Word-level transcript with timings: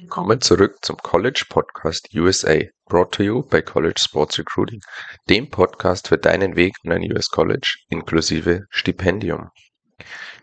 Willkommen 0.00 0.40
zurück 0.40 0.78
zum 0.80 0.96
College 0.96 1.44
Podcast 1.50 2.08
USA, 2.14 2.58
brought 2.88 3.12
to 3.12 3.22
you 3.22 3.42
by 3.42 3.60
College 3.60 4.00
Sports 4.00 4.38
Recruiting, 4.38 4.80
dem 5.28 5.50
Podcast 5.50 6.08
für 6.08 6.16
deinen 6.16 6.56
Weg 6.56 6.74
in 6.82 6.92
ein 6.92 7.02
US 7.12 7.28
College 7.28 7.76
inklusive 7.90 8.64
Stipendium. 8.70 9.50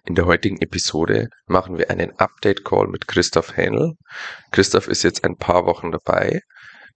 In 0.05 0.13
der 0.13 0.27
heutigen 0.27 0.61
Episode 0.61 1.29
machen 1.47 1.79
wir 1.79 1.89
einen 1.89 2.11
Update 2.19 2.63
Call 2.65 2.87
mit 2.87 3.07
Christoph 3.07 3.57
Hähnel. 3.57 3.93
Christoph 4.51 4.87
ist 4.87 5.01
jetzt 5.01 5.23
ein 5.23 5.37
paar 5.37 5.65
Wochen 5.65 5.91
dabei 5.91 6.39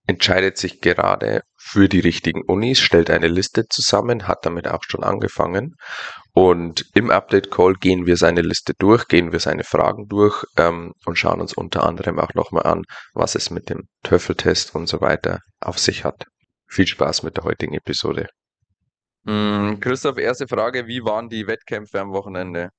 entscheidet 0.06 0.58
sich 0.58 0.80
gerade 0.80 1.42
für 1.56 1.88
die 1.88 2.00
richtigen 2.00 2.42
Unis, 2.42 2.80
stellt 2.80 3.10
eine 3.10 3.28
Liste 3.28 3.66
zusammen, 3.68 4.26
hat 4.26 4.44
damit 4.44 4.68
auch 4.68 4.82
schon 4.86 5.04
angefangen. 5.04 5.76
Und 6.32 6.86
im 6.94 7.10
Update 7.10 7.50
Call 7.50 7.74
gehen 7.74 8.06
wir 8.06 8.16
seine 8.16 8.42
Liste 8.42 8.72
durch, 8.78 9.06
gehen 9.06 9.32
wir 9.32 9.40
seine 9.40 9.64
Fragen 9.64 10.08
durch 10.08 10.44
ähm, 10.56 10.92
und 11.04 11.16
schauen 11.16 11.40
uns 11.40 11.52
unter 11.52 11.84
anderem 11.84 12.18
auch 12.18 12.34
nochmal 12.34 12.64
an, 12.64 12.82
was 13.14 13.34
es 13.34 13.50
mit 13.50 13.70
dem 13.70 13.88
Töffeltest 14.02 14.74
und 14.74 14.88
so 14.88 15.00
weiter 15.00 15.40
auf 15.60 15.78
sich 15.78 16.04
hat. 16.04 16.24
Viel 16.66 16.86
Spaß 16.86 17.22
mit 17.22 17.36
der 17.36 17.44
heutigen 17.44 17.74
Episode. 17.74 18.28
Mm, 19.24 19.74
Christoph, 19.78 20.18
erste 20.18 20.48
Frage, 20.48 20.86
wie 20.86 21.04
waren 21.04 21.28
die 21.28 21.46
Wettkämpfe 21.46 22.00
am 22.00 22.12
Wochenende? 22.12 22.70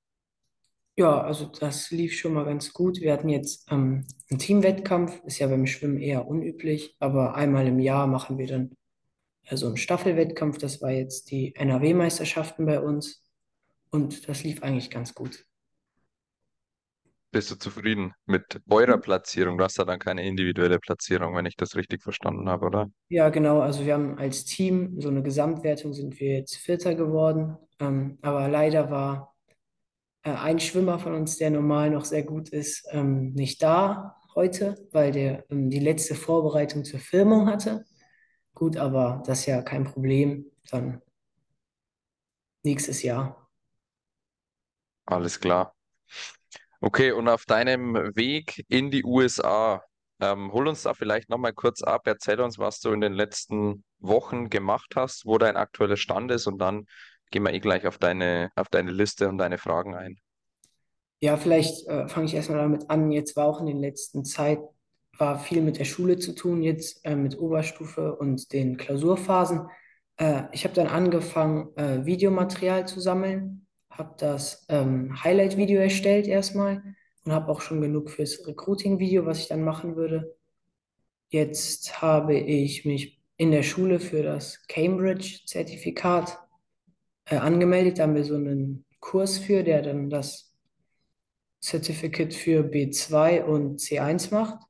Ja, 0.96 1.22
also 1.22 1.46
das 1.48 1.90
lief 1.90 2.14
schon 2.16 2.34
mal 2.34 2.46
ganz 2.46 2.72
gut. 2.72 3.02
Wir 3.02 3.14
hatten 3.14 3.30
jetzt 3.30 3.66
ähm, 3.72 4.06
einen 4.30 4.40
Teamwettkampf, 4.40 5.22
ist 5.26 5.40
ja 5.40 5.48
beim 5.48 5.66
Schwimmen 5.66 6.00
eher 6.00 6.28
unüblich, 6.28 6.96
aber 7.00 7.34
einmal 7.36 7.68
im 7.68 7.80
Jahr 7.80 8.06
machen 8.06 8.38
wir 8.38 8.46
dann 8.46 8.72
äh, 9.46 9.58
so 9.58 9.68
einen 9.68 9.78
Staffelwettkampf. 9.78 10.60
Das 10.60 10.82
war 10.82 10.92
jetzt 10.92 11.32
die 11.32 11.56
NRW-Meisterschaften 11.56 12.68
bei 12.68 12.80
uns 12.80 13.24
und 13.90 14.28
das 14.30 14.44
lief 14.44 14.62
eigentlich 14.62 14.92
ganz 14.92 15.16
gut. 15.16 15.46
Bist 17.32 17.50
du 17.50 17.56
zufrieden 17.56 18.14
mit 18.28 18.62
eurer 18.70 19.00
Platzierung? 19.00 19.58
Du 19.58 19.64
hast 19.64 19.78
ja 19.80 19.86
dann 19.86 19.98
keine 19.98 20.24
individuelle 20.24 20.78
Platzierung, 20.78 21.36
wenn 21.36 21.48
ich 21.48 21.56
das 21.56 21.76
richtig 21.76 22.04
verstanden 22.04 22.48
habe, 22.48 22.68
oder? 22.68 22.92
Ja, 23.10 23.30
genau. 23.30 23.62
Also 23.62 23.84
wir 23.88 23.96
haben 23.96 24.20
als 24.20 24.46
Team 24.46 25.02
so 25.02 25.10
eine 25.10 25.24
Gesamtwertung 25.24 25.94
sind 25.94 26.20
wir 26.20 26.38
jetzt 26.38 26.58
Vierter 26.58 26.94
geworden, 26.94 27.58
ähm, 27.80 28.20
aber 28.22 28.48
leider 28.50 28.92
war 28.92 29.33
ein 30.32 30.60
Schwimmer 30.60 31.00
von 31.00 31.14
uns, 31.14 31.38
der 31.38 31.50
normal 31.50 31.90
noch 31.90 32.06
sehr 32.06 32.24
gut 32.24 32.50
ist, 32.50 32.88
ähm, 32.92 33.34
nicht 33.34 33.62
da 33.62 34.16
heute, 34.36 34.88
weil 34.92 35.12
der 35.12 35.46
ähm, 35.52 35.70
die 35.70 35.80
letzte 35.80 36.16
Vorbereitung 36.16 36.86
zur 36.86 37.00
Filmung 37.00 37.48
hatte. 37.48 37.86
Gut, 38.54 38.78
aber 38.78 39.24
das 39.26 39.40
ist 39.42 39.46
ja 39.48 39.62
kein 39.62 39.84
Problem. 39.84 40.46
Dann 40.70 41.02
nächstes 42.64 43.04
Jahr. 43.04 43.50
Alles 45.06 45.40
klar. 45.40 45.76
Okay, 46.80 47.12
und 47.12 47.28
auf 47.28 47.46
deinem 47.46 47.96
Weg 48.16 48.66
in 48.68 48.92
die 48.92 49.04
USA, 49.04 49.84
ähm, 50.20 50.52
hol 50.52 50.68
uns 50.68 50.84
da 50.84 50.94
vielleicht 50.94 51.30
nochmal 51.30 51.54
kurz 51.54 51.82
ab, 51.82 52.08
erzähl 52.08 52.40
uns, 52.42 52.60
was 52.60 52.80
du 52.80 52.92
in 52.92 53.02
den 53.02 53.14
letzten 53.14 53.84
Wochen 54.00 54.50
gemacht 54.50 54.94
hast, 54.96 55.26
wo 55.26 55.38
dein 55.38 55.58
aktueller 55.58 55.98
Stand 55.98 56.32
ist 56.32 56.48
und 56.48 56.60
dann 56.60 56.86
gehen 57.34 57.44
wir 57.44 57.54
eh 57.54 57.60
gleich 57.60 57.86
auf 57.88 57.98
deine, 57.98 58.52
auf 58.56 58.70
deine 58.70 58.92
Liste 58.92 59.28
und 59.28 59.40
deine 59.40 59.58
Fragen 59.58 59.96
ein. 59.96 60.18
Ja, 61.20 61.36
vielleicht 61.36 61.88
äh, 61.88 62.08
fange 62.08 62.28
ich 62.28 62.36
erstmal 62.36 62.60
damit 62.60 62.90
an. 62.90 63.12
Jetzt 63.12 63.36
war 63.36 63.48
auch 63.48 63.60
in 63.60 63.66
den 63.66 63.80
letzten 63.80 64.24
Zeit 64.24 64.60
war 65.18 65.40
viel 65.40 65.62
mit 65.62 65.78
der 65.78 65.86
Schule 65.86 66.18
zu 66.18 66.34
tun, 66.34 66.64
jetzt 66.64 67.06
äh, 67.06 67.16
mit 67.16 67.38
Oberstufe 67.38 68.16
und 68.16 68.52
den 68.54 68.78
Klausurphasen. 68.78 69.68
Äh, 70.18 70.44
ich 70.52 70.64
habe 70.64 70.76
dann 70.76 70.88
angefangen, 70.88 71.76
äh, 71.76 72.06
Videomaterial 72.06 72.88
zu 72.88 73.00
sammeln, 73.00 73.68
habe 73.90 74.16
das 74.18 74.66
ähm, 74.70 75.24
Highlight-Video 75.24 75.82
erstellt 75.82 76.28
erstmal 76.28 76.84
und 77.26 77.32
habe 77.32 77.52
auch 77.52 77.62
schon 77.62 77.82
genug 77.82 78.10
fürs 78.10 78.46
Recruiting-Video, 78.48 79.26
was 79.26 79.40
ich 79.40 79.48
dann 79.48 79.64
machen 79.64 79.96
würde. 79.96 80.36
Jetzt 81.30 82.02
habe 82.02 82.36
ich 82.36 82.86
mich 82.86 83.22
in 83.38 83.52
der 83.52 83.64
Schule 83.64 84.00
für 84.00 84.24
das 84.24 84.66
Cambridge-Zertifikat 84.68 86.43
äh, 87.26 87.38
angemeldet. 87.38 88.00
Da 88.00 88.04
haben 88.04 88.16
wir 88.16 88.24
so 88.24 88.36
einen 88.36 88.86
Kurs 89.00 89.38
für, 89.38 89.64
der 89.64 89.82
dann 89.82 90.10
das 90.10 90.54
Certificate 91.62 92.34
für 92.34 92.62
B2 92.64 93.44
und 93.44 93.80
C1 93.80 94.34
macht. 94.34 94.66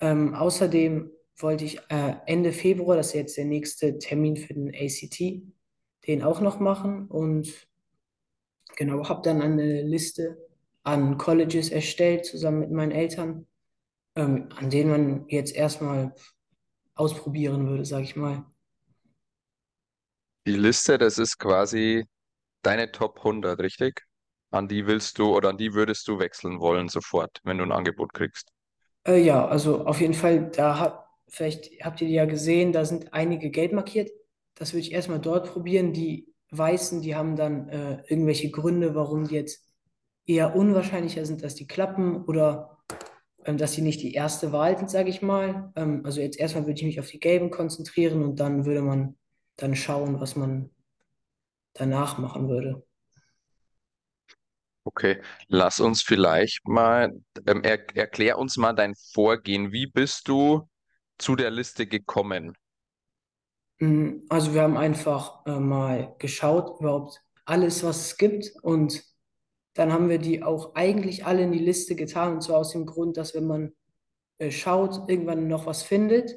Ähm, 0.00 0.34
außerdem 0.34 1.10
wollte 1.36 1.64
ich 1.64 1.78
äh, 1.88 2.14
Ende 2.26 2.52
Februar, 2.52 2.96
das 2.96 3.08
ist 3.08 3.14
jetzt 3.14 3.36
der 3.36 3.46
nächste 3.46 3.98
Termin 3.98 4.36
für 4.36 4.54
den 4.54 4.74
ACT, 4.74 5.42
den 6.06 6.22
auch 6.22 6.40
noch 6.40 6.60
machen 6.60 7.06
und 7.08 7.68
genau, 8.76 9.08
habe 9.08 9.22
dann 9.22 9.40
eine 9.40 9.82
Liste 9.82 10.36
an 10.82 11.16
Colleges 11.18 11.70
erstellt, 11.70 12.26
zusammen 12.26 12.60
mit 12.60 12.70
meinen 12.72 12.92
Eltern, 12.92 13.46
ähm, 14.16 14.48
an 14.56 14.70
denen 14.70 14.90
man 14.90 15.24
jetzt 15.28 15.54
erstmal 15.54 16.14
ausprobieren 16.94 17.68
würde, 17.68 17.84
sage 17.84 18.04
ich 18.04 18.16
mal. 18.16 18.44
Die 20.46 20.56
Liste, 20.56 20.98
das 20.98 21.18
ist 21.18 21.38
quasi 21.38 22.04
deine 22.62 22.90
Top 22.90 23.22
100, 23.22 23.60
richtig? 23.60 24.02
An 24.50 24.68
die 24.68 24.86
willst 24.86 25.18
du 25.18 25.34
oder 25.36 25.50
an 25.50 25.56
die 25.56 25.72
würdest 25.72 26.06
du 26.08 26.18
wechseln 26.18 26.60
wollen 26.60 26.88
sofort, 26.88 27.38
wenn 27.44 27.58
du 27.58 27.64
ein 27.64 27.72
Angebot 27.72 28.12
kriegst? 28.12 28.50
Äh, 29.06 29.22
ja, 29.22 29.46
also 29.46 29.86
auf 29.86 30.00
jeden 30.00 30.14
Fall, 30.14 30.50
da 30.50 30.78
hab, 30.78 31.08
vielleicht 31.28 31.84
habt 31.84 32.00
ihr 32.00 32.08
die 32.08 32.14
ja 32.14 32.24
gesehen, 32.24 32.72
da 32.72 32.84
sind 32.84 33.12
einige 33.14 33.50
gelb 33.50 33.72
markiert. 33.72 34.10
Das 34.54 34.72
würde 34.72 34.80
ich 34.80 34.92
erstmal 34.92 35.20
dort 35.20 35.52
probieren. 35.52 35.92
Die 35.92 36.34
weißen, 36.50 37.02
die 37.02 37.14
haben 37.14 37.36
dann 37.36 37.68
äh, 37.68 38.02
irgendwelche 38.08 38.50
Gründe, 38.50 38.94
warum 38.94 39.28
die 39.28 39.36
jetzt 39.36 39.64
eher 40.26 40.54
unwahrscheinlicher 40.56 41.24
sind, 41.24 41.42
dass 41.42 41.54
die 41.54 41.66
klappen 41.66 42.24
oder 42.24 42.78
ähm, 43.44 43.58
dass 43.58 43.72
sie 43.72 43.82
nicht 43.82 44.02
die 44.02 44.12
erste 44.12 44.52
Wahl 44.52 44.76
sind, 44.76 44.90
sage 44.90 45.10
ich 45.10 45.22
mal. 45.22 45.72
Ähm, 45.76 46.02
also 46.04 46.20
jetzt 46.20 46.38
erstmal 46.38 46.64
würde 46.64 46.78
ich 46.80 46.84
mich 46.84 47.00
auf 47.00 47.08
die 47.08 47.20
gelben 47.20 47.50
konzentrieren 47.50 48.22
und 48.22 48.40
dann 48.40 48.66
würde 48.66 48.82
man 48.82 49.16
dann 49.62 49.76
schauen, 49.76 50.20
was 50.20 50.34
man 50.34 50.70
danach 51.74 52.18
machen 52.18 52.48
würde. 52.48 52.84
Okay, 54.84 55.22
lass 55.46 55.78
uns 55.78 56.02
vielleicht 56.02 56.66
mal, 56.66 57.12
ähm, 57.46 57.62
er, 57.62 57.96
erklär 57.96 58.38
uns 58.38 58.56
mal 58.56 58.72
dein 58.72 58.94
Vorgehen. 59.12 59.70
Wie 59.70 59.86
bist 59.86 60.26
du 60.26 60.68
zu 61.18 61.36
der 61.36 61.52
Liste 61.52 61.86
gekommen? 61.86 62.56
Mm, 63.78 64.24
also 64.28 64.52
wir 64.52 64.62
haben 64.62 64.76
einfach 64.76 65.46
äh, 65.46 65.60
mal 65.60 66.16
geschaut, 66.18 66.80
überhaupt 66.80 67.22
alles, 67.44 67.84
was 67.84 68.06
es 68.06 68.16
gibt. 68.16 68.50
Und 68.62 69.04
dann 69.74 69.92
haben 69.92 70.08
wir 70.08 70.18
die 70.18 70.42
auch 70.42 70.74
eigentlich 70.74 71.24
alle 71.24 71.42
in 71.42 71.52
die 71.52 71.60
Liste 71.60 71.94
getan. 71.94 72.34
Und 72.34 72.42
zwar 72.42 72.58
aus 72.58 72.72
dem 72.72 72.84
Grund, 72.84 73.16
dass 73.16 73.34
wenn 73.34 73.46
man 73.46 73.72
äh, 74.38 74.50
schaut, 74.50 75.08
irgendwann 75.08 75.46
noch 75.46 75.66
was 75.66 75.84
findet, 75.84 76.34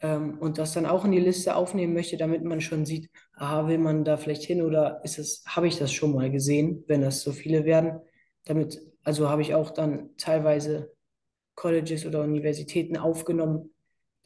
ähm, 0.00 0.38
und 0.38 0.58
das 0.58 0.72
dann 0.72 0.86
auch 0.86 1.04
in 1.04 1.12
die 1.12 1.20
Liste 1.20 1.56
aufnehmen 1.56 1.94
möchte, 1.94 2.16
damit 2.16 2.44
man 2.44 2.60
schon 2.60 2.84
sieht, 2.84 3.10
aha, 3.34 3.68
will 3.68 3.78
man 3.78 4.04
da 4.04 4.16
vielleicht 4.16 4.42
hin 4.42 4.62
oder 4.62 5.00
ist 5.04 5.18
es, 5.18 5.44
habe 5.46 5.68
ich 5.68 5.78
das 5.78 5.92
schon 5.92 6.14
mal 6.14 6.30
gesehen, 6.30 6.84
wenn 6.86 7.02
das 7.02 7.22
so 7.22 7.32
viele 7.32 7.64
werden. 7.64 8.00
Damit, 8.44 8.80
also 9.02 9.28
habe 9.28 9.42
ich 9.42 9.54
auch 9.54 9.70
dann 9.70 10.10
teilweise 10.16 10.92
Colleges 11.54 12.04
oder 12.06 12.22
Universitäten 12.22 12.96
aufgenommen, 12.96 13.70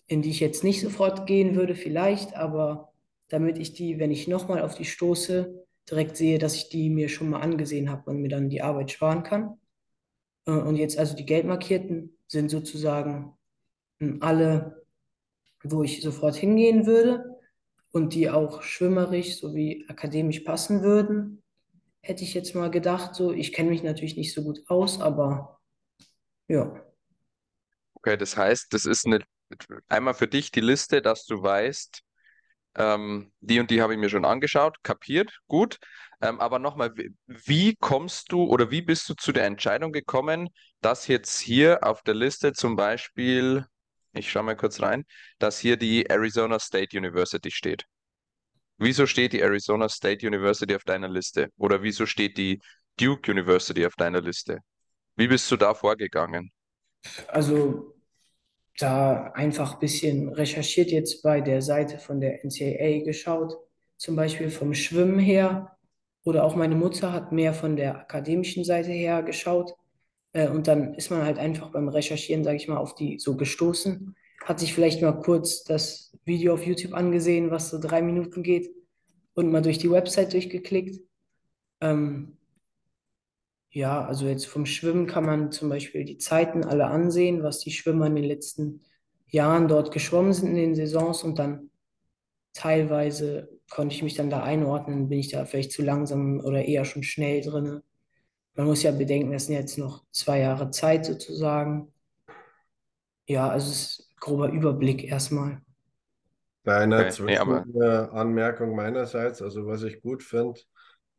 in 0.06 0.22
die 0.22 0.30
ich 0.30 0.40
jetzt 0.40 0.64
nicht 0.64 0.80
sofort 0.80 1.26
gehen 1.26 1.54
würde, 1.54 1.74
vielleicht, 1.74 2.34
aber 2.34 2.92
damit 3.28 3.58
ich 3.58 3.74
die, 3.74 3.98
wenn 3.98 4.10
ich 4.10 4.26
nochmal 4.26 4.62
auf 4.62 4.74
die 4.74 4.86
stoße, 4.86 5.66
direkt 5.90 6.16
sehe, 6.16 6.38
dass 6.38 6.54
ich 6.54 6.68
die 6.68 6.90
mir 6.90 7.08
schon 7.08 7.30
mal 7.30 7.40
angesehen 7.40 7.90
habe 7.90 8.10
und 8.10 8.20
mir 8.20 8.28
dann 8.28 8.50
die 8.50 8.62
Arbeit 8.62 8.90
sparen 8.90 9.22
kann. 9.22 9.58
Äh, 10.46 10.52
und 10.52 10.76
jetzt 10.76 10.98
also 10.98 11.14
die 11.14 11.26
gelb 11.26 11.46
markierten 11.46 12.16
sind 12.26 12.50
sozusagen 12.50 13.34
hm, 14.00 14.18
alle 14.22 14.86
wo 15.62 15.82
ich 15.82 16.02
sofort 16.02 16.36
hingehen 16.36 16.86
würde 16.86 17.24
und 17.90 18.14
die 18.14 18.30
auch 18.30 18.62
schwimmerisch 18.62 19.40
sowie 19.40 19.84
akademisch 19.88 20.40
passen 20.40 20.82
würden, 20.82 21.42
hätte 22.00 22.24
ich 22.24 22.34
jetzt 22.34 22.54
mal 22.54 22.70
gedacht. 22.70 23.14
So, 23.14 23.32
ich 23.32 23.52
kenne 23.52 23.70
mich 23.70 23.82
natürlich 23.82 24.16
nicht 24.16 24.32
so 24.32 24.42
gut 24.42 24.60
aus, 24.68 25.00
aber 25.00 25.60
ja. 26.48 26.82
Okay, 27.94 28.16
das 28.16 28.36
heißt, 28.36 28.72
das 28.72 28.84
ist 28.84 29.06
eine, 29.06 29.20
einmal 29.88 30.14
für 30.14 30.28
dich 30.28 30.50
die 30.50 30.60
Liste, 30.60 31.02
dass 31.02 31.24
du 31.24 31.42
weißt, 31.42 32.02
ähm, 32.76 33.32
die 33.40 33.60
und 33.60 33.70
die 33.70 33.82
habe 33.82 33.94
ich 33.94 33.98
mir 33.98 34.08
schon 34.08 34.24
angeschaut, 34.24 34.76
kapiert, 34.82 35.40
gut. 35.48 35.78
Ähm, 36.20 36.40
aber 36.40 36.58
nochmal, 36.58 36.94
wie 37.26 37.76
kommst 37.76 38.32
du 38.32 38.44
oder 38.44 38.70
wie 38.70 38.82
bist 38.82 39.08
du 39.08 39.14
zu 39.14 39.32
der 39.32 39.46
Entscheidung 39.46 39.92
gekommen, 39.92 40.48
dass 40.80 41.06
jetzt 41.08 41.40
hier 41.40 41.84
auf 41.84 42.02
der 42.02 42.14
Liste 42.14 42.52
zum 42.52 42.76
Beispiel 42.76 43.66
ich 44.12 44.30
schaue 44.30 44.42
mal 44.42 44.56
kurz 44.56 44.80
rein, 44.80 45.04
dass 45.38 45.58
hier 45.58 45.76
die 45.76 46.08
Arizona 46.08 46.58
State 46.58 46.96
University 46.96 47.50
steht. 47.50 47.84
Wieso 48.78 49.06
steht 49.06 49.32
die 49.32 49.40
Arizona 49.40 49.88
State 49.88 50.26
University 50.26 50.74
auf 50.74 50.84
deiner 50.84 51.08
Liste? 51.08 51.48
Oder 51.56 51.82
wieso 51.82 52.06
steht 52.06 52.38
die 52.38 52.60
Duke 52.98 53.30
University 53.30 53.84
auf 53.84 53.96
deiner 53.96 54.20
Liste? 54.20 54.60
Wie 55.16 55.26
bist 55.26 55.50
du 55.50 55.56
da 55.56 55.74
vorgegangen? 55.74 56.52
Also 57.26 57.94
da 58.78 59.32
einfach 59.32 59.74
ein 59.74 59.80
bisschen 59.80 60.28
recherchiert 60.28 60.90
jetzt 60.90 61.22
bei 61.22 61.40
der 61.40 61.62
Seite 61.62 61.98
von 61.98 62.20
der 62.20 62.44
NCAA 62.44 63.04
geschaut, 63.04 63.58
zum 63.96 64.14
Beispiel 64.14 64.50
vom 64.50 64.74
Schwimmen 64.74 65.18
her. 65.18 65.76
Oder 66.24 66.44
auch 66.44 66.54
meine 66.54 66.76
Mutter 66.76 67.12
hat 67.12 67.32
mehr 67.32 67.54
von 67.54 67.76
der 67.76 67.98
akademischen 67.98 68.64
Seite 68.64 68.90
her 68.90 69.22
geschaut. 69.22 69.74
Äh, 70.38 70.48
und 70.48 70.68
dann 70.68 70.94
ist 70.94 71.10
man 71.10 71.24
halt 71.24 71.38
einfach 71.38 71.70
beim 71.70 71.88
Recherchieren, 71.88 72.44
sage 72.44 72.56
ich 72.56 72.68
mal, 72.68 72.76
auf 72.76 72.94
die 72.94 73.18
so 73.18 73.36
gestoßen. 73.36 74.14
Hat 74.44 74.60
sich 74.60 74.72
vielleicht 74.72 75.02
mal 75.02 75.12
kurz 75.20 75.64
das 75.64 76.16
Video 76.24 76.54
auf 76.54 76.64
YouTube 76.64 76.94
angesehen, 76.94 77.50
was 77.50 77.70
so 77.70 77.80
drei 77.80 78.02
Minuten 78.02 78.42
geht 78.42 78.70
und 79.34 79.50
mal 79.50 79.62
durch 79.62 79.78
die 79.78 79.90
Website 79.90 80.32
durchgeklickt. 80.32 81.00
Ähm, 81.80 82.36
ja, 83.70 84.04
also 84.04 84.26
jetzt 84.26 84.46
vom 84.46 84.64
Schwimmen 84.64 85.06
kann 85.06 85.26
man 85.26 85.50
zum 85.50 85.68
Beispiel 85.68 86.04
die 86.04 86.18
Zeiten 86.18 86.64
alle 86.64 86.86
ansehen, 86.86 87.42
was 87.42 87.58
die 87.58 87.72
Schwimmer 87.72 88.06
in 88.06 88.14
den 88.16 88.24
letzten 88.24 88.82
Jahren 89.26 89.68
dort 89.68 89.90
geschwommen 89.92 90.32
sind 90.32 90.50
in 90.50 90.56
den 90.56 90.74
Saisons 90.74 91.22
und 91.24 91.38
dann 91.38 91.70
teilweise 92.54 93.48
konnte 93.70 93.94
ich 93.94 94.02
mich 94.02 94.14
dann 94.14 94.30
da 94.30 94.42
einordnen, 94.42 95.08
bin 95.08 95.18
ich 95.18 95.28
da 95.28 95.44
vielleicht 95.44 95.72
zu 95.72 95.82
langsam 95.82 96.40
oder 96.40 96.64
eher 96.64 96.84
schon 96.84 97.02
schnell 97.02 97.42
drin. 97.42 97.82
Man 98.58 98.66
muss 98.66 98.82
ja 98.82 98.90
bedenken, 98.90 99.32
es 99.32 99.46
sind 99.46 99.54
jetzt 99.54 99.78
noch 99.78 100.04
zwei 100.10 100.40
Jahre 100.40 100.72
Zeit 100.72 101.06
sozusagen. 101.06 101.92
Ja, 103.28 103.48
also 103.50 103.70
es 103.70 103.82
ist 103.82 104.10
ein 104.10 104.16
grober 104.18 104.48
Überblick 104.48 105.04
erstmal. 105.04 105.62
Kleine 106.64 107.06
Okay, 107.06 107.22
nee, 107.22 107.38
aber 107.38 107.62
Zwischenanmerkung 107.62 108.74
meinerseits, 108.74 109.42
also 109.42 109.64
was 109.68 109.84
ich 109.84 110.02
gut 110.02 110.24
finde, 110.24 110.58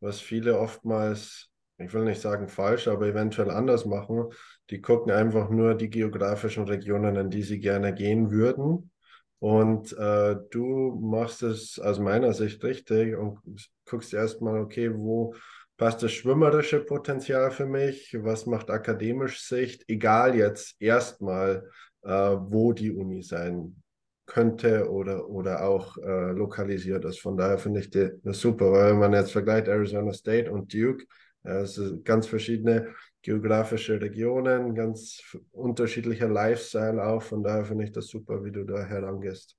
was 0.01 0.19
viele 0.19 0.59
oftmals, 0.59 1.49
ich 1.77 1.93
will 1.93 2.03
nicht 2.03 2.19
sagen 2.19 2.49
falsch, 2.49 2.89
aber 2.89 3.07
eventuell 3.07 3.51
anders 3.51 3.85
machen, 3.85 4.25
die 4.69 4.81
gucken 4.81 5.13
einfach 5.13 5.49
nur 5.49 5.75
die 5.75 5.89
geografischen 5.89 6.65
Regionen, 6.65 7.15
in 7.15 7.29
die 7.29 7.43
sie 7.43 7.61
gerne 7.61 7.93
gehen 7.93 8.31
würden. 8.31 8.91
Und 9.39 9.93
äh, 9.97 10.35
du 10.51 10.99
machst 11.01 11.43
es 11.43 11.79
aus 11.79 11.99
meiner 11.99 12.33
Sicht 12.33 12.61
richtig 12.65 13.15
und 13.15 13.39
guckst 13.85 14.13
erstmal, 14.13 14.59
okay, 14.59 14.91
wo 14.93 15.33
passt 15.79 16.03
das 16.03 16.11
schwimmerische 16.11 16.81
Potenzial 16.81 17.51
für 17.51 17.65
mich, 17.65 18.15
was 18.19 18.45
macht 18.45 18.69
akademisch 18.69 19.41
Sicht, 19.41 19.85
egal 19.87 20.35
jetzt 20.35 20.75
erstmal, 20.79 21.69
äh, 22.03 22.09
wo 22.11 22.73
die 22.73 22.91
Uni 22.91 23.23
sein 23.23 23.81
könnte 24.25 24.91
oder, 24.91 25.27
oder 25.29 25.63
auch 25.63 25.97
äh, 25.97 26.31
lokalisiert 26.33 27.05
ist. 27.05 27.21
Von 27.21 27.37
daher 27.37 27.57
finde 27.57 27.79
ich 27.79 27.89
das 27.89 28.39
super, 28.39 28.71
weil 28.73 28.91
wenn 28.91 28.99
man 28.99 29.13
jetzt 29.13 29.31
vergleicht 29.31 29.69
Arizona 29.69 30.13
State 30.13 30.51
und 30.51 30.73
Duke, 30.73 31.05
äh, 31.45 31.61
es 31.61 31.75
sind 31.75 32.03
ganz 32.03 32.27
verschiedene 32.27 32.93
geografische 33.21 34.01
Regionen, 34.01 34.75
ganz 34.75 35.21
unterschiedlicher 35.51 36.27
Lifestyle 36.27 37.01
auch. 37.01 37.23
Von 37.23 37.41
daher 37.41 37.63
finde 37.65 37.85
ich 37.85 37.91
das 37.93 38.07
super, 38.07 38.43
wie 38.43 38.51
du 38.51 38.65
da 38.65 38.83
herangehst. 38.83 39.55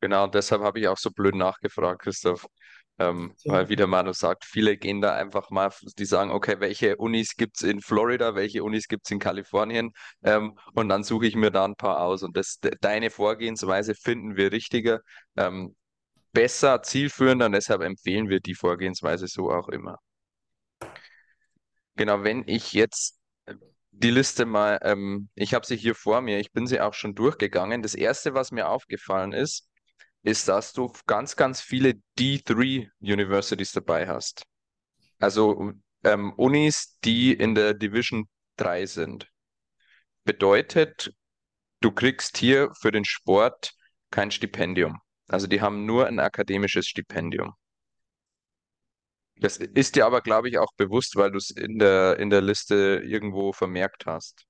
genau 0.00 0.26
deshalb 0.28 0.62
habe 0.62 0.78
ich 0.80 0.88
auch 0.88 0.96
so 0.98 1.10
blöd 1.10 1.34
nachgefragt, 1.34 2.02
Christoph. 2.02 2.46
Ähm, 2.98 3.36
weil, 3.46 3.64
So. 3.64 3.68
wie 3.68 3.76
der 3.76 3.86
Manu 3.86 4.12
sagt, 4.12 4.44
viele 4.44 4.76
gehen 4.76 5.00
da 5.00 5.14
einfach 5.14 5.50
mal, 5.50 5.70
die 5.98 6.04
sagen, 6.04 6.30
okay, 6.32 6.56
welche 6.60 6.96
Unis 6.96 7.36
gibt 7.36 7.56
es 7.56 7.62
in 7.62 7.80
Florida, 7.80 8.34
welche 8.34 8.64
Unis 8.64 8.88
gibt 8.88 9.06
es 9.06 9.10
in 9.12 9.18
Kalifornien? 9.20 9.92
Ähm, 10.22 10.58
und 10.74 10.88
dann 10.88 11.04
suche 11.04 11.26
ich 11.26 11.36
mir 11.36 11.50
da 11.50 11.64
ein 11.64 11.76
paar 11.76 12.00
aus. 12.00 12.22
Und 12.22 12.36
das, 12.36 12.58
de 12.60 12.74
deine 12.80 13.10
Vorgehensweise 13.10 13.94
finden 13.94 14.36
wir 14.36 14.52
richtiger, 14.52 15.00
ähm, 15.36 15.76
besser, 16.32 16.82
zielführender 16.82 17.46
und 17.46 17.52
deshalb 17.52 17.82
empfehlen 17.82 18.28
wir 18.30 18.40
die 18.40 18.54
Vorgehensweise 18.54 19.28
so 19.28 19.50
auch 19.52 19.68
immer. 19.68 19.98
Genau, 21.96 22.22
wenn 22.24 22.44
ich 22.46 22.72
jetzt 22.72 23.18
äh, 23.46 23.54
die 23.90 24.10
Liste 24.10 24.46
mal, 24.46 24.78
ähm, 24.82 25.28
ich 25.34 25.54
habe 25.54 25.66
sie 25.66 25.76
hier 25.76 25.94
vor 25.94 26.20
mir, 26.20 26.38
ich 26.38 26.52
bin 26.52 26.66
sie 26.66 26.80
auch 26.80 26.94
schon 26.94 27.14
durchgegangen. 27.14 27.82
Das 27.82 27.94
erste, 27.94 28.34
was 28.34 28.52
mir 28.52 28.68
aufgefallen 28.68 29.32
ist, 29.32 29.67
ist, 30.28 30.48
dass 30.48 30.72
du 30.72 30.92
ganz, 31.06 31.36
ganz 31.36 31.60
viele 31.60 31.94
D3 32.18 32.90
Universities 33.00 33.72
dabei 33.72 34.08
hast. 34.08 34.42
Also 35.20 35.72
ähm, 36.04 36.32
Unis, 36.36 36.98
die 37.04 37.32
in 37.34 37.54
der 37.54 37.74
Division 37.74 38.28
3 38.56 38.86
sind. 38.86 39.28
Bedeutet, 40.24 41.12
du 41.80 41.92
kriegst 41.92 42.38
hier 42.38 42.72
für 42.80 42.92
den 42.92 43.04
Sport 43.04 43.74
kein 44.10 44.30
Stipendium. 44.30 45.00
Also 45.28 45.46
die 45.48 45.60
haben 45.62 45.86
nur 45.86 46.06
ein 46.06 46.20
akademisches 46.20 46.86
Stipendium. 46.88 47.54
Das 49.40 49.56
ist 49.56 49.94
dir 49.96 50.04
aber, 50.06 50.20
glaube 50.20 50.48
ich, 50.48 50.58
auch 50.58 50.72
bewusst, 50.76 51.16
weil 51.16 51.30
du 51.30 51.38
es 51.38 51.50
in 51.50 51.78
der, 51.78 52.18
in 52.18 52.30
der 52.30 52.40
Liste 52.42 53.02
irgendwo 53.04 53.52
vermerkt 53.52 54.06
hast. 54.06 54.46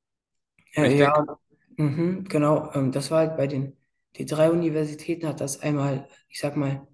Ja, 0.74 0.84
Richtig? 0.84 0.98
ja, 0.98 1.38
mhm, 1.76 2.24
genau. 2.24 2.72
Ähm, 2.74 2.92
das 2.92 3.10
war 3.10 3.20
halt 3.20 3.36
bei 3.36 3.46
den, 3.46 3.76
die 4.18 4.26
drei 4.26 4.50
Universitäten 4.50 5.26
hat 5.26 5.40
das 5.40 5.60
einmal, 5.60 6.08
ich 6.28 6.40
sag 6.40 6.56
mal, 6.56 6.86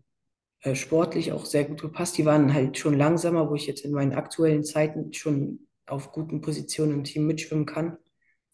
äh, 0.61 0.75
sportlich 0.75 1.33
auch 1.33 1.47
sehr 1.47 1.65
gut 1.65 1.81
gepasst. 1.81 2.17
Die 2.19 2.25
waren 2.25 2.53
halt 2.53 2.79
schon 2.79 2.97
langsamer, 2.97 3.51
wo 3.51 3.55
ich 3.55 3.67
jetzt 3.67 3.85
in 3.85 3.93
meinen 3.93 4.15
aktuellen 4.15 4.65
Zeiten 4.65 5.13
schon 5.13 5.67
auf 5.87 6.13
guten 6.13 6.41
Positionen 6.41 6.93
im 6.93 7.05
Team 7.05 7.27
mitschwimmen 7.27 7.67
kann. 7.67 7.99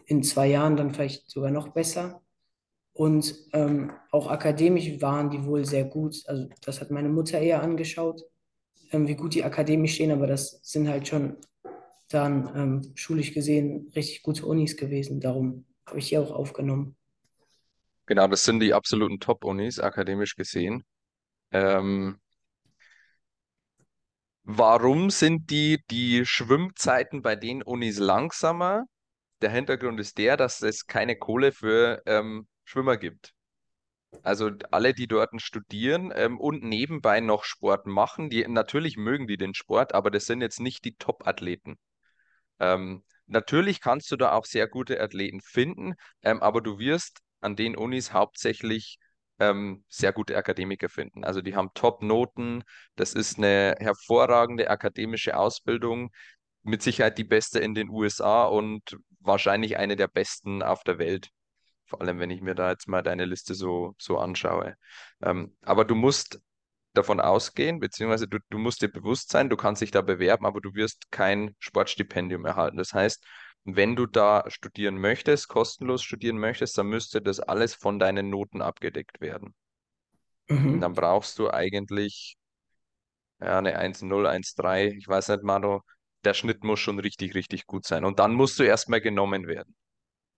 In 0.07 0.23
zwei 0.23 0.49
Jahren 0.49 0.77
dann 0.77 0.93
vielleicht 0.93 1.31
sogar 1.31 1.51
noch 1.51 1.69
besser. 1.69 2.23
Und 2.93 3.35
ähm, 3.53 3.93
auch 4.11 4.29
akademisch 4.29 5.01
waren 5.01 5.31
die 5.31 5.45
wohl 5.45 5.65
sehr 5.65 5.85
gut. 5.85 6.23
Also 6.27 6.49
das 6.65 6.81
hat 6.81 6.91
meine 6.91 7.09
Mutter 7.09 7.39
eher 7.39 7.63
angeschaut, 7.63 8.23
ähm, 8.91 9.07
wie 9.07 9.15
gut 9.15 9.35
die 9.35 9.45
akademisch 9.45 9.95
stehen, 9.95 10.11
aber 10.11 10.27
das 10.27 10.61
sind 10.63 10.89
halt 10.89 11.07
schon 11.07 11.37
dann 12.09 12.51
ähm, 12.57 12.93
schulisch 12.97 13.33
gesehen 13.33 13.91
richtig 13.95 14.23
gute 14.23 14.45
Unis 14.45 14.77
gewesen. 14.77 15.21
Darum 15.21 15.65
habe 15.87 16.01
ich 16.01 16.09
die 16.09 16.19
auch 16.19 16.33
aufgenommen. 16.33 16.97
Genau, 18.11 18.27
das 18.27 18.43
sind 18.43 18.59
die 18.59 18.75
absoluten 18.75 19.21
Top-Unis, 19.21 19.79
akademisch 19.79 20.35
gesehen. 20.35 20.83
Ähm, 21.53 22.19
warum 24.43 25.11
sind 25.11 25.49
die, 25.49 25.79
die 25.93 26.27
Schwimmzeiten 26.27 27.23
bei 27.23 27.37
den 27.37 27.63
Unis 27.63 27.99
langsamer? 27.99 28.87
Der 29.43 29.51
Hintergrund 29.51 30.01
ist 30.01 30.19
der, 30.19 30.37
dass 30.37 30.61
es 30.61 30.87
keine 30.87 31.15
Kohle 31.15 31.53
für 31.53 32.03
ähm, 32.05 32.49
Schwimmer 32.65 32.97
gibt. 32.97 33.33
Also 34.25 34.51
alle, 34.73 34.93
die 34.93 35.07
dort 35.07 35.41
studieren 35.41 36.13
ähm, 36.13 36.41
und 36.41 36.65
nebenbei 36.65 37.21
noch 37.21 37.45
Sport 37.45 37.87
machen, 37.87 38.29
die 38.29 38.45
natürlich 38.49 38.97
mögen 38.97 39.29
die 39.29 39.37
den 39.37 39.55
Sport, 39.55 39.95
aber 39.95 40.11
das 40.11 40.27
sind 40.27 40.41
jetzt 40.41 40.59
nicht 40.59 40.85
die 40.85 40.97
Top-Athleten. 40.97 41.79
Ähm, 42.59 43.05
natürlich 43.27 43.81
kannst 43.81 44.11
du 44.11 44.17
da 44.17 44.33
auch 44.33 44.47
sehr 44.47 44.67
gute 44.67 45.01
Athleten 45.01 45.41
finden, 45.41 45.95
ähm, 46.23 46.43
aber 46.43 46.61
du 46.61 46.81
wirst 46.81 47.21
an 47.41 47.57
den 47.57 47.77
Unis 47.77 48.13
hauptsächlich 48.13 48.99
ähm, 49.39 49.85
sehr 49.89 50.13
gute 50.13 50.37
Akademiker 50.37 50.89
finden. 50.89 51.25
Also 51.25 51.41
die 51.41 51.57
haben 51.57 51.71
Top-Noten, 51.75 52.63
das 52.97 53.15
ist 53.15 53.39
eine 53.39 53.77
hervorragende 53.81 54.71
akademische 54.71 55.37
Ausbildung, 55.37 56.11
mit 56.63 56.83
Sicherheit 56.83 57.19
die 57.19 57.25
beste 57.25 57.59
in 57.59 57.75
den 57.75 57.89
USA 57.89 58.45
und 58.45 58.99
wahrscheinlich 59.21 59.79
eine 59.79 59.97
der 59.97 60.09
besten 60.09 60.63
auf 60.63 60.85
der 60.85 60.99
Welt. 60.99 61.31
Vor 61.87 62.01
allem, 62.01 62.19
wenn 62.21 62.31
ich 62.31 62.43
mir 62.43 62.55
da 62.55 62.71
jetzt 62.71 62.87
mal 62.87 63.03
deine 63.03 63.25
Liste 63.25 63.55
so, 63.55 63.95
so 63.99 64.19
anschaue. 64.19 64.77
Ähm, 65.23 65.57
aber 65.63 65.85
du 65.85 65.95
musst 65.95 66.41
davon 66.93 67.21
ausgehen, 67.21 67.81
beziehungsweise 67.81 68.29
du, 68.29 68.39
du 68.51 68.59
musst 68.59 68.83
dir 68.83 68.89
bewusst 68.89 69.31
sein, 69.31 69.49
du 69.49 69.57
kannst 69.57 69.83
dich 69.83 69.91
da 69.91 70.03
bewerben, 70.03 70.47
aber 70.47 70.61
du 70.61 70.75
wirst 70.75 71.11
kein 71.11 71.55
Sportstipendium 71.59 72.45
erhalten. 72.45 72.77
Das 72.77 72.93
heißt, 72.93 73.25
wenn 73.65 73.97
du 73.97 74.07
da 74.07 74.45
studieren 74.49 74.99
möchtest, 74.99 75.49
kostenlos 75.49 76.03
studieren 76.03 76.39
möchtest, 76.39 76.77
dann 76.79 76.87
müsste 76.89 77.23
das 77.23 77.41
alles 77.41 77.75
von 77.75 77.99
deinen 77.99 78.31
Noten 78.31 78.63
abgedeckt 78.63 79.21
werden. 79.21 79.55
Mhm. 80.49 80.81
dann 80.81 80.95
brauchst 80.95 81.39
du 81.39 81.51
eigentlich 81.51 82.37
ja, 83.41 83.59
eine 83.59 83.79
1,0, 83.79 84.27
1,3, 84.27 84.89
ich 84.89 85.09
weiß 85.09 85.29
nicht, 85.29 85.43
Manu, 85.43 85.81
der 86.25 86.35
Schnitt 86.35 86.65
muss 86.65 86.81
schon 86.81 86.99
richtig, 86.99 87.35
richtig 87.35 87.67
gut 87.67 87.87
sein. 87.87 88.05
Und 88.05 88.19
dann 88.19 88.35
musst 88.35 88.59
du 88.59 88.65
erstmal 88.65 89.01
genommen 89.01 89.47
werden. 89.47 89.75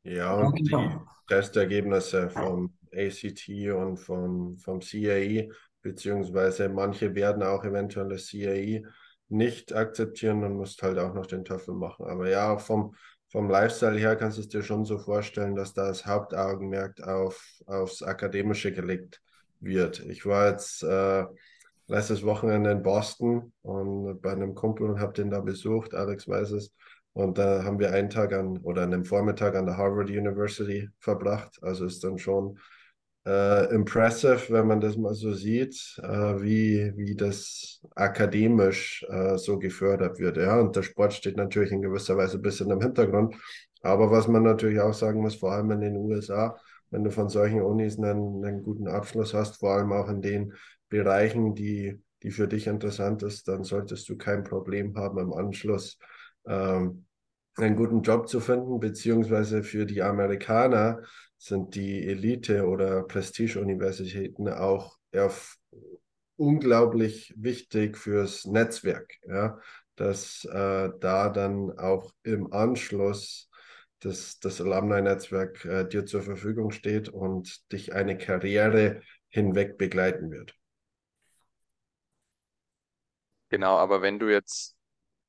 Ja, 0.05 0.35
und 0.35 0.59
die 0.59 0.64
genau. 0.64 1.07
Testergebnisse 1.29 2.29
vom 2.31 2.76
ACT 2.93 3.71
und 3.71 3.97
vom, 3.99 4.59
vom 4.59 4.81
CAE, 4.81 5.49
beziehungsweise 5.81 6.69
manche 6.69 7.14
werden 7.14 7.43
auch 7.43 7.64
eventuell 7.64 8.09
das 8.09 8.29
CAE 8.29 8.83
nicht 9.29 9.73
akzeptieren 9.73 10.45
und 10.45 10.57
musst 10.57 10.83
halt 10.83 10.99
auch 10.99 11.14
noch 11.14 11.26
den 11.26 11.45
TOEFL 11.45 11.73
machen. 11.73 12.07
Aber 12.07 12.29
ja, 12.29 12.59
vom, 12.59 12.95
vom 13.32 13.48
Lifestyle 13.48 13.98
her 13.98 14.14
kannst 14.14 14.36
du 14.36 14.42
es 14.42 14.48
dir 14.48 14.62
schon 14.62 14.84
so 14.84 14.98
vorstellen, 14.98 15.56
dass 15.56 15.72
da 15.72 15.88
das 15.88 16.04
Hauptaugenmerk 16.04 17.02
auf, 17.02 17.42
aufs 17.66 18.02
Akademische 18.02 18.72
gelegt 18.72 19.22
wird. 19.58 20.00
Ich 20.00 20.26
war 20.26 20.50
jetzt 20.50 20.82
äh, 20.82 21.24
letztes 21.86 22.24
Wochenende 22.24 22.70
in 22.70 22.82
Boston 22.82 23.52
und 23.62 24.20
bei 24.20 24.32
einem 24.32 24.54
Kumpel 24.54 24.88
und 24.90 25.00
habe 25.00 25.14
den 25.14 25.30
da 25.30 25.40
besucht, 25.40 25.94
Alex 25.94 26.28
weiß 26.28 26.50
es. 26.50 26.74
Und 27.14 27.38
da 27.38 27.64
haben 27.64 27.78
wir 27.78 27.92
einen 27.92 28.10
Tag 28.10 28.34
an 28.34 28.58
oder 28.58 28.82
einen 28.82 29.04
Vormittag 29.04 29.54
an 29.54 29.66
der 29.66 29.78
Harvard 29.78 30.10
University 30.10 30.90
verbracht. 30.98 31.58
Also 31.62 31.86
ist 31.86 32.04
dann 32.04 32.18
schon 32.18 32.58
äh, 33.26 33.73
impressive, 33.75 34.50
wenn 34.50 34.67
man 34.67 34.81
das 34.81 34.97
mal 34.97 35.14
so 35.14 35.33
sieht, 35.33 35.99
äh, 36.02 36.43
wie, 36.43 36.93
wie 36.97 37.14
das 37.14 37.81
akademisch 37.95 39.05
äh, 39.09 39.38
so 39.38 39.59
gefördert 39.59 40.19
wird. 40.19 40.37
Ja, 40.37 40.61
und 40.61 40.75
der 40.75 40.83
Sport 40.83 41.12
steht 41.12 41.37
natürlich 41.37 41.73
in 41.73 41.83
gewisser 41.83 42.17
Weise 42.17 42.38
ein 42.38 42.43
bisschen 42.43 42.71
im 42.71 42.81
Hintergrund. 42.81 43.37
Aber 43.83 44.11
was 44.11 44.29
man 44.29 44.43
natürlich 44.43 44.81
auch 44.81 44.95
sagen 44.95 45.21
muss, 45.21 45.37
vor 45.37 45.52
allem 45.52 45.71
in 45.73 45.81
den 45.81 45.97
USA, 45.97 46.57
wenn 46.91 47.05
du 47.05 47.11
von 47.11 47.29
solchen 47.29 47.62
Unis 47.62 47.99
einen, 47.99 48.45
einen 48.45 48.62
guten 48.62 48.88
Abschluss 48.88 49.35
hast, 49.35 49.59
vor 49.59 49.75
allem 49.75 49.93
auch 49.93 50.09
in 50.09 50.21
den 50.21 50.55
Bereichen, 50.88 51.55
die, 51.55 52.00
die 52.23 52.31
für 52.31 52.47
dich 52.47 52.67
interessant 52.67 53.23
ist, 53.23 53.49
dann 53.49 53.64
solltest 53.64 54.09
du 54.09 54.17
kein 54.17 54.45
Problem 54.45 54.97
haben 54.97 55.19
im 55.19 55.33
Anschluss 55.33 55.99
ähm, 56.47 57.07
einen 57.57 57.76
guten 57.76 58.02
Job 58.02 58.29
zu 58.29 58.41
finden, 58.41 58.81
beziehungsweise 58.81 59.62
für 59.62 59.87
die 59.87 60.02
Amerikaner 60.02 61.02
sind 61.42 61.75
die 61.75 62.06
Elite- 62.06 62.66
oder 62.66 63.02
Prestige-Universitäten 63.02 64.49
auch 64.49 64.96
unglaublich 66.37 67.34
wichtig 67.37 67.99
fürs 67.99 68.46
Netzwerk, 68.46 69.12
ja, 69.26 69.58
dass 69.96 70.44
äh, 70.44 70.90
da 71.00 71.28
dann 71.28 71.78
auch 71.78 72.12
im 72.22 72.52
Anschluss 72.52 73.50
das, 74.00 74.38
das 74.40 74.61
Alumni-Netzwerk 74.61 75.64
äh, 75.64 75.88
dir 75.88 76.06
zur 76.06 76.22
Verfügung 76.22 76.70
steht 76.70 77.08
und 77.08 77.72
dich 77.72 77.92
eine 77.92 78.18
Karriere 78.18 79.02
hinweg 79.28 79.78
begleiten 79.78 80.30
wird. 80.30 80.54
Genau, 83.50 83.76
aber 83.76 84.00
wenn 84.00 84.18
du 84.18 84.28
jetzt, 84.30 84.76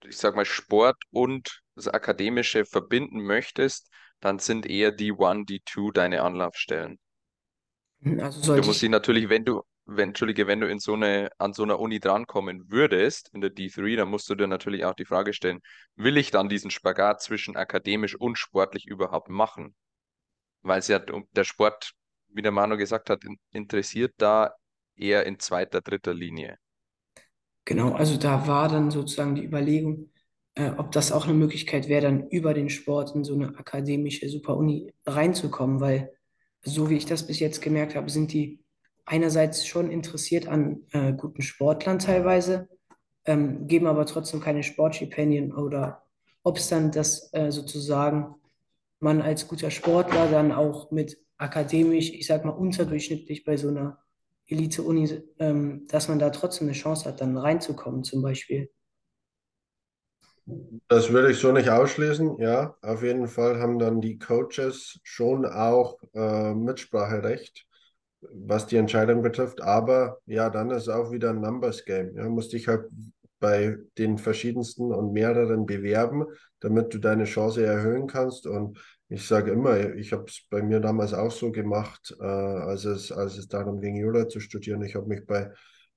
ich 0.05 0.17
sag 0.17 0.35
mal, 0.35 0.45
Sport 0.45 0.97
und 1.11 1.61
das 1.75 1.87
Akademische 1.87 2.65
verbinden 2.65 3.21
möchtest, 3.21 3.89
dann 4.23 4.39
sind 4.39 4.65
eher 4.65 4.91
die 4.91 5.11
One, 5.13 5.45
die 5.45 5.59
Two 5.61 5.91
deine 5.91 6.23
Anlaufstellen. 6.23 6.99
Also 8.21 8.55
Du 8.55 8.63
musst 8.63 8.79
ich, 8.79 8.79
sie 8.79 8.89
natürlich, 8.89 9.29
wenn 9.29 9.45
du, 9.45 9.61
wenn, 9.85 10.09
Entschuldige, 10.09 10.47
wenn 10.47 10.59
du 10.59 10.67
in 10.67 10.79
so 10.79 10.93
eine, 10.93 11.29
an 11.37 11.53
so 11.53 11.63
einer 11.63 11.79
Uni 11.79 11.99
drankommen 11.99 12.69
würdest, 12.71 13.29
in 13.33 13.41
der 13.41 13.49
D3, 13.51 13.95
dann 13.95 14.09
musst 14.09 14.29
du 14.29 14.35
dir 14.35 14.47
natürlich 14.47 14.85
auch 14.85 14.95
die 14.95 15.05
Frage 15.05 15.33
stellen, 15.33 15.59
will 15.95 16.17
ich 16.17 16.31
dann 16.31 16.49
diesen 16.49 16.71
Spagat 16.71 17.21
zwischen 17.21 17.55
akademisch 17.57 18.15
und 18.15 18.37
sportlich 18.39 18.85
überhaupt 18.87 19.29
machen? 19.29 19.75
Weil 20.63 20.79
es 20.79 20.89
ja 20.89 20.99
der 20.99 21.45
Sport, 21.45 21.93
wie 22.29 22.41
der 22.43 22.51
Manu 22.53 22.77
gesagt 22.77 23.09
hat, 23.11 23.23
in- 23.25 23.39
interessiert 23.51 24.13
da 24.17 24.53
eher 24.95 25.25
in 25.25 25.39
zweiter, 25.39 25.81
dritter 25.81 26.13
Linie. 26.13 26.57
genau, 27.65 27.91
also 27.93 28.17
da 28.17 28.47
war 28.47 28.69
dann 28.69 28.91
sozusagen 28.91 29.35
die 29.35 29.43
Überlegung, 29.43 30.09
äh, 30.55 30.71
ob 30.77 30.91
das 30.91 31.11
auch 31.11 31.25
eine 31.25 31.33
Möglichkeit 31.33 31.87
wäre, 31.87 32.03
dann 32.03 32.27
über 32.29 32.53
den 32.53 32.69
Sport 32.69 33.15
in 33.15 33.23
so 33.23 33.33
eine 33.33 33.57
akademische 33.57 34.29
Super-Uni 34.29 34.93
reinzukommen, 35.05 35.79
weil 35.79 36.11
so 36.61 36.89
wie 36.89 36.97
ich 36.97 37.05
das 37.05 37.27
bis 37.27 37.39
jetzt 37.39 37.61
gemerkt 37.61 37.95
habe, 37.95 38.09
sind 38.09 38.33
die 38.33 38.63
einerseits 39.05 39.65
schon 39.65 39.91
interessiert 39.91 40.47
an 40.47 40.83
äh, 40.91 41.13
guten 41.13 41.41
Sportlern 41.41 41.99
teilweise, 41.99 42.69
ähm, 43.25 43.67
geben 43.67 43.87
aber 43.87 44.05
trotzdem 44.05 44.39
keine 44.39 44.63
Sportstipendien 44.63 45.53
oder 45.53 46.03
ob 46.43 46.57
es 46.57 46.69
dann 46.69 46.91
das 46.91 47.33
äh, 47.33 47.51
sozusagen 47.51 48.35
man 48.99 49.21
als 49.21 49.47
guter 49.47 49.69
Sportler 49.69 50.29
dann 50.31 50.51
auch 50.51 50.91
mit 50.91 51.17
akademisch, 51.37 52.11
ich 52.11 52.25
sag 52.25 52.45
mal 52.45 52.51
unterdurchschnittlich 52.51 53.43
bei 53.43 53.57
so 53.57 53.67
einer 53.67 53.99
Elite-Uni, 54.47 55.21
ähm, 55.39 55.85
dass 55.89 56.07
man 56.07 56.19
da 56.19 56.29
trotzdem 56.29 56.67
eine 56.67 56.77
Chance 56.77 57.05
hat, 57.05 57.21
dann 57.21 57.37
reinzukommen 57.37 58.03
zum 58.03 58.21
Beispiel. 58.21 58.71
Das 60.89 61.11
würde 61.11 61.31
ich 61.31 61.37
so 61.39 61.51
nicht 61.51 61.69
ausschließen. 61.69 62.37
Ja, 62.39 62.75
auf 62.81 63.01
jeden 63.03 63.27
Fall 63.27 63.59
haben 63.59 63.79
dann 63.79 64.01
die 64.01 64.19
Coaches 64.19 64.99
schon 65.03 65.45
auch 65.45 65.97
äh, 66.13 66.53
Mitspracherecht, 66.53 67.65
was 68.21 68.67
die 68.67 68.77
Entscheidung 68.77 69.21
betrifft. 69.21 69.61
Aber 69.61 70.19
ja, 70.25 70.49
dann 70.49 70.71
ist 70.71 70.89
auch 70.89 71.11
wieder 71.11 71.29
ein 71.29 71.41
Numbers 71.41 71.85
Game. 71.85 72.15
Ja, 72.15 72.27
musst 72.27 72.51
dich 72.53 72.67
halt 72.67 72.85
bei 73.39 73.77
den 73.97 74.17
verschiedensten 74.17 74.91
und 74.93 75.13
mehreren 75.13 75.65
bewerben, 75.65 76.25
damit 76.59 76.93
du 76.93 76.97
deine 76.99 77.25
Chance 77.25 77.65
erhöhen 77.65 78.07
kannst. 78.07 78.45
Und 78.45 78.79
ich 79.09 79.25
sage 79.27 79.51
immer, 79.51 79.95
ich 79.95 80.11
habe 80.11 80.25
es 80.27 80.45
bei 80.49 80.61
mir 80.61 80.79
damals 80.79 81.13
auch 81.13 81.31
so 81.31 81.51
gemacht, 81.51 82.15
äh, 82.19 82.23
als 82.25 82.85
es, 82.85 83.11
als 83.11 83.37
es 83.37 83.47
darum 83.47 83.79
ging, 83.79 83.95
Jura 83.95 84.27
zu 84.27 84.39
studieren. 84.41 84.81
Ich 84.83 84.95
habe 84.95 85.07
mich 85.07 85.25
bei 85.25 85.51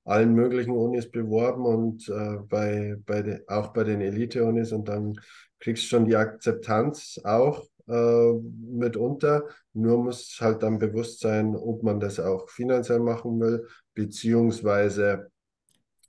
allen 0.07 0.33
möglichen 0.33 0.71
Unis 0.71 1.11
beworben 1.11 1.65
und 1.65 2.07
äh, 2.07 2.37
bei, 2.47 2.95
bei 3.05 3.21
de, 3.21 3.41
auch 3.47 3.73
bei 3.73 3.83
den 3.83 3.99
Elite-Unis 3.99 4.71
und 4.71 4.87
dann 4.87 5.19
kriegst 5.59 5.83
du 5.83 5.87
schon 5.87 6.05
die 6.05 6.15
Akzeptanz 6.15 7.19
auch 7.25 7.65
äh, 7.87 8.31
mitunter. 8.33 9.43
Nur 9.73 10.03
muss 10.03 10.37
halt 10.39 10.63
dann 10.63 10.79
bewusst 10.79 11.19
sein, 11.19 11.55
ob 11.55 11.83
man 11.83 11.99
das 11.99 12.19
auch 12.19 12.49
finanziell 12.49 12.99
machen 12.99 13.39
will, 13.39 13.67
beziehungsweise 13.93 15.29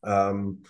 ähm, 0.05 0.63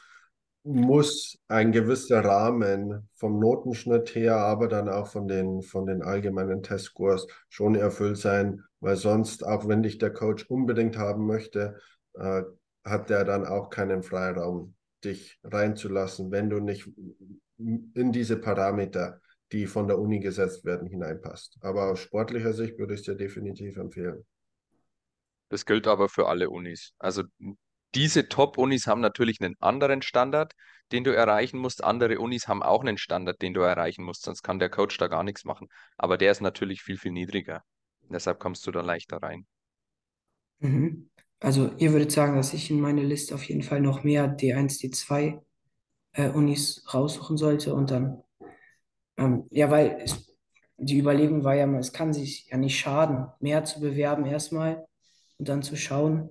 muss 0.64 1.38
ein 1.48 1.72
gewisser 1.72 2.24
Rahmen 2.24 3.08
vom 3.14 3.38
Notenschnitt 3.38 4.14
her, 4.14 4.36
aber 4.36 4.68
dann 4.68 4.88
auch 4.88 5.06
von 5.06 5.28
den, 5.28 5.62
von 5.62 5.86
den 5.86 6.02
allgemeinen 6.02 6.62
Testscores 6.62 7.26
schon 7.48 7.74
erfüllt 7.74 8.18
sein, 8.18 8.62
weil 8.80 8.96
sonst, 8.96 9.46
auch 9.46 9.68
wenn 9.68 9.82
dich 9.82 9.98
der 9.98 10.12
Coach 10.12 10.46
unbedingt 10.48 10.96
haben 10.96 11.26
möchte, 11.26 11.76
äh, 12.14 12.42
hat 12.88 13.10
der 13.10 13.24
dann 13.24 13.46
auch 13.46 13.70
keinen 13.70 14.02
Freiraum, 14.02 14.74
dich 15.04 15.38
reinzulassen, 15.44 16.30
wenn 16.30 16.50
du 16.50 16.60
nicht 16.60 16.88
in 17.58 18.12
diese 18.12 18.36
Parameter, 18.36 19.20
die 19.52 19.66
von 19.66 19.88
der 19.88 19.98
Uni 19.98 20.20
gesetzt 20.20 20.64
werden, 20.64 20.88
hineinpasst. 20.88 21.58
Aber 21.60 21.90
aus 21.90 22.00
sportlicher 22.00 22.52
Sicht 22.52 22.78
würde 22.78 22.94
ich 22.94 23.00
es 23.00 23.06
dir 23.06 23.14
definitiv 23.14 23.76
empfehlen. 23.76 24.24
Das 25.48 25.64
gilt 25.64 25.86
aber 25.86 26.08
für 26.08 26.28
alle 26.28 26.50
Unis. 26.50 26.92
Also 26.98 27.22
diese 27.94 28.28
Top-Unis 28.28 28.86
haben 28.86 29.00
natürlich 29.00 29.40
einen 29.40 29.56
anderen 29.60 30.02
Standard, 30.02 30.52
den 30.92 31.04
du 31.04 31.14
erreichen 31.14 31.58
musst. 31.58 31.82
Andere 31.82 32.18
Unis 32.18 32.48
haben 32.48 32.62
auch 32.62 32.82
einen 32.82 32.98
Standard, 32.98 33.40
den 33.40 33.54
du 33.54 33.60
erreichen 33.60 34.04
musst, 34.04 34.22
sonst 34.22 34.42
kann 34.42 34.58
der 34.58 34.68
Coach 34.68 34.98
da 34.98 35.08
gar 35.08 35.22
nichts 35.22 35.44
machen. 35.44 35.68
Aber 35.96 36.18
der 36.18 36.32
ist 36.32 36.40
natürlich 36.40 36.82
viel, 36.82 36.98
viel 36.98 37.12
niedriger. 37.12 37.62
Deshalb 38.10 38.38
kommst 38.38 38.66
du 38.66 38.70
da 38.70 38.80
leichter 38.82 39.18
rein. 39.18 39.46
Mhm. 40.60 41.08
Also 41.40 41.70
ihr 41.78 41.92
würdet 41.92 42.10
sagen, 42.10 42.36
dass 42.36 42.52
ich 42.52 42.70
in 42.70 42.80
meine 42.80 43.02
Liste 43.02 43.34
auf 43.34 43.44
jeden 43.44 43.62
Fall 43.62 43.80
noch 43.80 44.02
mehr 44.02 44.26
D1, 44.28 44.78
D2 44.78 45.40
äh, 46.12 46.28
Unis 46.30 46.84
raussuchen 46.92 47.36
sollte 47.36 47.74
und 47.74 47.90
dann, 47.90 48.22
ähm, 49.16 49.46
ja, 49.50 49.70
weil 49.70 50.00
es, 50.02 50.34
die 50.76 50.98
Überlegung 50.98 51.44
war 51.44 51.54
ja 51.54 51.66
mal, 51.66 51.80
es 51.80 51.92
kann 51.92 52.12
sich 52.12 52.48
ja 52.50 52.56
nicht 52.56 52.78
schaden, 52.78 53.28
mehr 53.40 53.64
zu 53.64 53.80
bewerben 53.80 54.26
erstmal 54.26 54.86
und 55.38 55.48
dann 55.48 55.62
zu 55.62 55.76
schauen, 55.76 56.30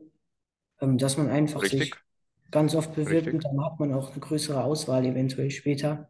ähm, 0.81 0.97
dass 0.97 1.17
man 1.17 1.29
einfach 1.29 1.61
sich 1.61 1.73
Richtig? 1.79 2.01
ganz 2.51 2.75
oft 2.75 2.93
bewirbt 2.93 3.27
Richtig. 3.27 3.33
und 3.33 3.45
dann 3.45 3.65
hat 3.65 3.79
man 3.79 3.93
auch 3.93 4.11
eine 4.11 4.19
größere 4.19 4.63
Auswahl 4.63 5.05
eventuell 5.05 5.51
später. 5.51 6.09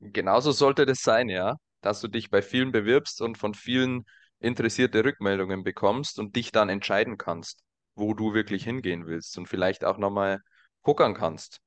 Genauso 0.00 0.52
sollte 0.52 0.86
das 0.86 1.00
sein, 1.00 1.28
ja, 1.28 1.56
dass 1.80 2.00
du 2.00 2.08
dich 2.08 2.30
bei 2.30 2.42
vielen 2.42 2.72
bewirbst 2.72 3.20
und 3.22 3.38
von 3.38 3.54
vielen 3.54 4.04
interessierte 4.40 5.04
Rückmeldungen 5.04 5.64
bekommst 5.64 6.18
und 6.18 6.36
dich 6.36 6.52
dann 6.52 6.68
entscheiden 6.68 7.18
kannst, 7.18 7.62
wo 7.94 8.14
du 8.14 8.34
wirklich 8.34 8.64
hingehen 8.64 9.06
willst 9.06 9.36
und 9.38 9.48
vielleicht 9.48 9.84
auch 9.84 9.98
nochmal 9.98 10.40
pokern 10.82 11.14
kannst 11.14 11.60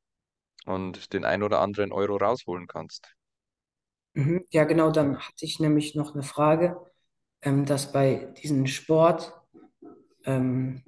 und 0.66 1.14
den 1.14 1.26
ein 1.26 1.44
oder 1.44 1.62
anderen 1.62 1.92
Euro 1.92 2.18
rausholen 2.18 2.68
kannst. 2.68 3.14
Mhm. 4.14 4.44
Ja, 4.52 4.64
genau, 4.66 4.92
dann 4.92 5.20
hatte 5.20 5.46
ich 5.46 5.60
nämlich 5.60 5.96
noch 5.96 6.14
eine 6.14 6.24
Frage, 6.24 6.78
ähm, 7.42 7.66
dass 7.66 7.92
bei 7.92 8.34
diesen 8.42 8.68
Sport 8.68 9.34
ähm, 10.26 10.84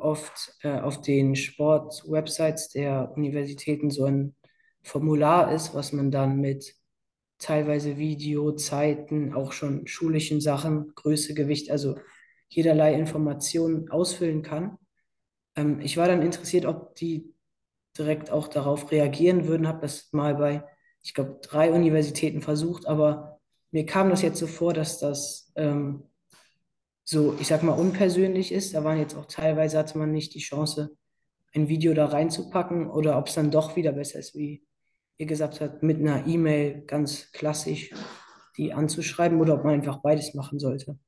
oft 0.00 0.56
äh, 0.62 0.80
auf 0.80 1.00
den 1.00 1.36
Sport-Websites 1.36 2.70
der 2.70 3.12
Universitäten 3.16 3.90
so 3.90 4.04
ein 4.06 4.34
Formular 4.82 5.52
ist, 5.52 5.74
was 5.74 5.92
man 5.92 6.10
dann 6.10 6.40
mit 6.40 6.74
teilweise 7.42 7.98
Video, 7.98 8.52
Zeiten, 8.52 9.34
auch 9.34 9.52
schon 9.52 9.86
schulischen 9.86 10.40
Sachen, 10.40 10.92
Größe, 10.94 11.34
Gewicht, 11.34 11.70
also 11.70 11.96
jederlei 12.48 12.94
Informationen 12.94 13.90
ausfüllen 13.90 14.42
kann. 14.42 14.78
Ähm, 15.56 15.80
ich 15.80 15.96
war 15.96 16.06
dann 16.06 16.22
interessiert, 16.22 16.66
ob 16.66 16.94
die 16.94 17.34
direkt 17.98 18.30
auch 18.30 18.48
darauf 18.48 18.90
reagieren 18.90 19.46
würden, 19.46 19.68
habe 19.68 19.80
das 19.80 20.12
mal 20.12 20.34
bei, 20.36 20.64
ich 21.02 21.14
glaube, 21.14 21.38
drei 21.42 21.72
Universitäten 21.72 22.40
versucht, 22.40 22.86
aber 22.86 23.40
mir 23.70 23.86
kam 23.86 24.10
das 24.10 24.22
jetzt 24.22 24.38
so 24.38 24.46
vor, 24.46 24.72
dass 24.72 24.98
das 24.98 25.52
ähm, 25.56 26.04
so, 27.04 27.36
ich 27.40 27.48
sag 27.48 27.62
mal, 27.62 27.72
unpersönlich 27.72 28.52
ist. 28.52 28.74
Da 28.74 28.84
waren 28.84 28.98
jetzt 28.98 29.16
auch 29.16 29.26
teilweise, 29.26 29.78
hatte 29.78 29.98
man 29.98 30.12
nicht 30.12 30.34
die 30.34 30.40
Chance, 30.40 30.96
ein 31.54 31.68
Video 31.68 31.92
da 31.94 32.06
reinzupacken 32.06 32.90
oder 32.90 33.18
ob 33.18 33.28
es 33.28 33.34
dann 33.34 33.50
doch 33.50 33.76
wieder 33.76 33.92
besser 33.92 34.18
ist, 34.18 34.34
wie 34.34 34.62
ihr 35.18 35.26
gesagt 35.26 35.60
habt, 35.60 35.82
mit 35.82 35.98
einer 36.00 36.26
E-Mail 36.26 36.82
ganz 36.86 37.30
klassisch 37.32 37.90
die 38.56 38.72
anzuschreiben 38.72 39.40
oder 39.40 39.54
ob 39.54 39.64
man 39.64 39.74
einfach 39.74 39.98
beides 40.02 40.34
machen 40.34 40.58
sollte. 40.58 40.98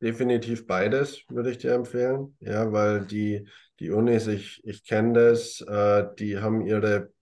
Definitiv 0.00 0.66
beides 0.66 1.22
würde 1.28 1.50
ich 1.52 1.58
dir 1.58 1.74
empfehlen, 1.74 2.36
ja, 2.40 2.72
weil 2.72 3.04
die, 3.04 3.46
die 3.78 3.90
Unis, 3.90 4.26
ich, 4.26 4.60
ich 4.64 4.84
kenne 4.84 5.12
das, 5.12 5.60
äh, 5.60 6.06
die 6.18 6.38
haben 6.38 6.66
ihre, 6.66 7.12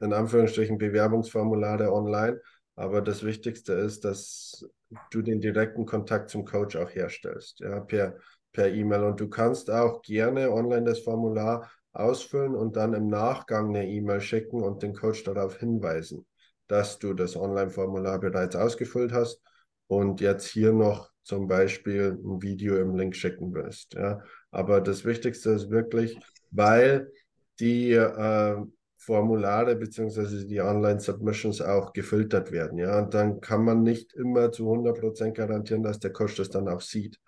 in 0.00 0.12
Anführungsstrichen, 0.12 0.78
Bewerbungsformulare 0.78 1.92
online, 1.92 2.40
aber 2.76 3.02
das 3.02 3.24
Wichtigste 3.24 3.74
ist, 3.74 4.04
dass 4.06 4.66
du 5.10 5.20
den 5.20 5.40
direkten 5.40 5.84
Kontakt 5.84 6.30
zum 6.30 6.46
Coach 6.46 6.76
auch 6.76 6.90
herstellst, 6.90 7.60
ja, 7.60 7.80
per, 7.80 8.16
per 8.52 8.72
E-Mail. 8.72 9.04
Und 9.04 9.20
du 9.20 9.28
kannst 9.28 9.70
auch 9.70 10.00
gerne 10.00 10.50
online 10.50 10.84
das 10.84 11.00
Formular 11.00 11.70
ausfüllen 11.94 12.54
und 12.54 12.76
dann 12.76 12.92
im 12.92 13.08
Nachgang 13.08 13.68
eine 13.68 13.88
E-Mail 13.88 14.20
schicken 14.20 14.62
und 14.62 14.82
den 14.82 14.94
Coach 14.94 15.24
darauf 15.24 15.58
hinweisen, 15.58 16.26
dass 16.66 16.98
du 16.98 17.14
das 17.14 17.36
Online-Formular 17.36 18.20
bereits 18.20 18.56
ausgefüllt 18.56 19.12
hast 19.12 19.40
und 19.86 20.20
jetzt 20.20 20.46
hier 20.46 20.72
noch 20.72 21.10
zum 21.22 21.48
Beispiel 21.48 22.18
ein 22.22 22.42
Video 22.42 22.76
im 22.76 22.94
Link 22.94 23.16
schicken 23.16 23.54
willst. 23.54 23.94
Ja. 23.94 24.22
Aber 24.50 24.80
das 24.80 25.04
Wichtigste 25.04 25.50
ist 25.50 25.70
wirklich, 25.70 26.18
weil 26.50 27.10
die, 27.58 27.92
äh, 27.92 28.56
Formulare 29.04 29.76
beziehungsweise 29.76 30.46
die 30.46 30.60
Online-Submissions 30.60 31.60
auch 31.60 31.92
gefiltert 31.92 32.52
werden. 32.52 32.78
Ja, 32.78 33.00
und 33.00 33.12
dann 33.12 33.40
kann 33.40 33.62
man 33.62 33.82
nicht 33.82 34.14
immer 34.14 34.50
zu 34.50 34.66
100% 34.66 35.34
garantieren, 35.34 35.82
dass 35.82 35.98
der 35.98 36.12
Coach 36.12 36.36
das 36.36 36.48
dann 36.48 36.68
auch 36.68 36.80
sieht. 36.80 37.20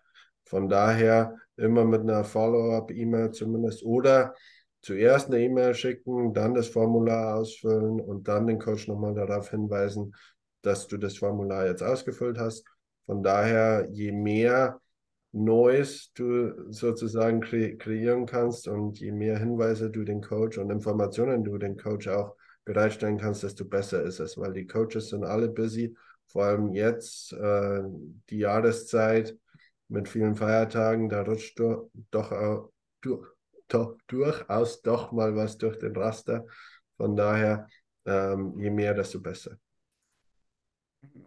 Von 0.45 0.69
daher 0.69 1.37
immer 1.57 1.85
mit 1.85 2.01
einer 2.01 2.25
Follow-up-E-Mail 2.25 3.33
zumindest 3.33 3.83
oder 3.85 4.35
zuerst 4.87 5.27
eine 5.27 5.43
E-Mail 5.43 5.75
schicken, 5.75 6.33
dann 6.33 6.55
das 6.55 6.69
Formular 6.69 7.37
ausfüllen 7.37 8.01
und 8.01 8.29
dann 8.29 8.47
den 8.47 8.61
Coach 8.61 8.87
nochmal 8.87 9.15
darauf 9.15 9.51
hinweisen, 9.51 10.15
dass 10.63 10.87
du 10.87 10.97
das 10.97 11.19
Formular 11.19 11.67
jetzt 11.67 11.83
ausgefüllt 11.83 12.39
hast. 12.39 12.65
Von 13.05 13.23
daher, 13.25 13.89
je 13.91 14.13
mehr 14.13 14.81
Neues 15.33 16.13
du 16.15 16.73
sozusagen 16.73 17.41
kre 17.41 17.77
kreieren 17.77 18.27
kannst 18.27 18.69
und 18.69 19.01
je 19.01 19.11
mehr 19.11 19.39
Hinweise 19.39 19.91
du 19.91 20.05
den 20.05 20.23
Coach 20.23 20.57
und 20.57 20.71
Informationen 20.71 21.43
du 21.43 21.59
den 21.59 21.77
Coach 21.77 22.07
auch 22.07 22.37
bereitstellen 22.65 23.19
kannst, 23.19 23.43
desto 23.43 23.65
besser 23.65 24.03
ist 24.03 24.21
es, 24.21 24.39
weil 24.39 24.53
die 24.53 24.69
Coaches 24.69 25.09
sind 25.09 25.25
alle 25.25 25.49
busy, 25.49 25.97
vor 26.29 26.45
allem 26.45 26.73
jetzt 26.73 27.33
äh, 27.33 27.83
die 28.31 28.39
Jahreszeit 28.39 29.37
mit 29.89 30.09
vielen 30.09 30.37
Feiertagen, 30.37 31.09
da 31.09 31.23
rutscht 31.23 31.59
du, 31.59 31.91
doch, 32.11 32.31
auch, 32.33 32.71
du, 33.03 33.25
doch 33.69 33.97
durchaus 34.07 34.83
doch 34.83 35.13
mal 35.13 35.35
was 35.35 35.59
durch 35.59 35.79
den 35.79 35.97
Raster. 35.97 36.47
Von 36.97 37.17
daher, 37.17 37.67
ähm, 38.05 38.59
je 38.59 38.71
mehr, 38.71 38.95
desto 38.95 39.21
besser. 39.21 39.57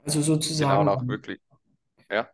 Also 0.04 0.22
sozusagen. 0.22 0.86
Genau, 0.86 0.94
auch 0.94 1.08
wirklich. 1.08 1.40
Ja. 2.10 2.30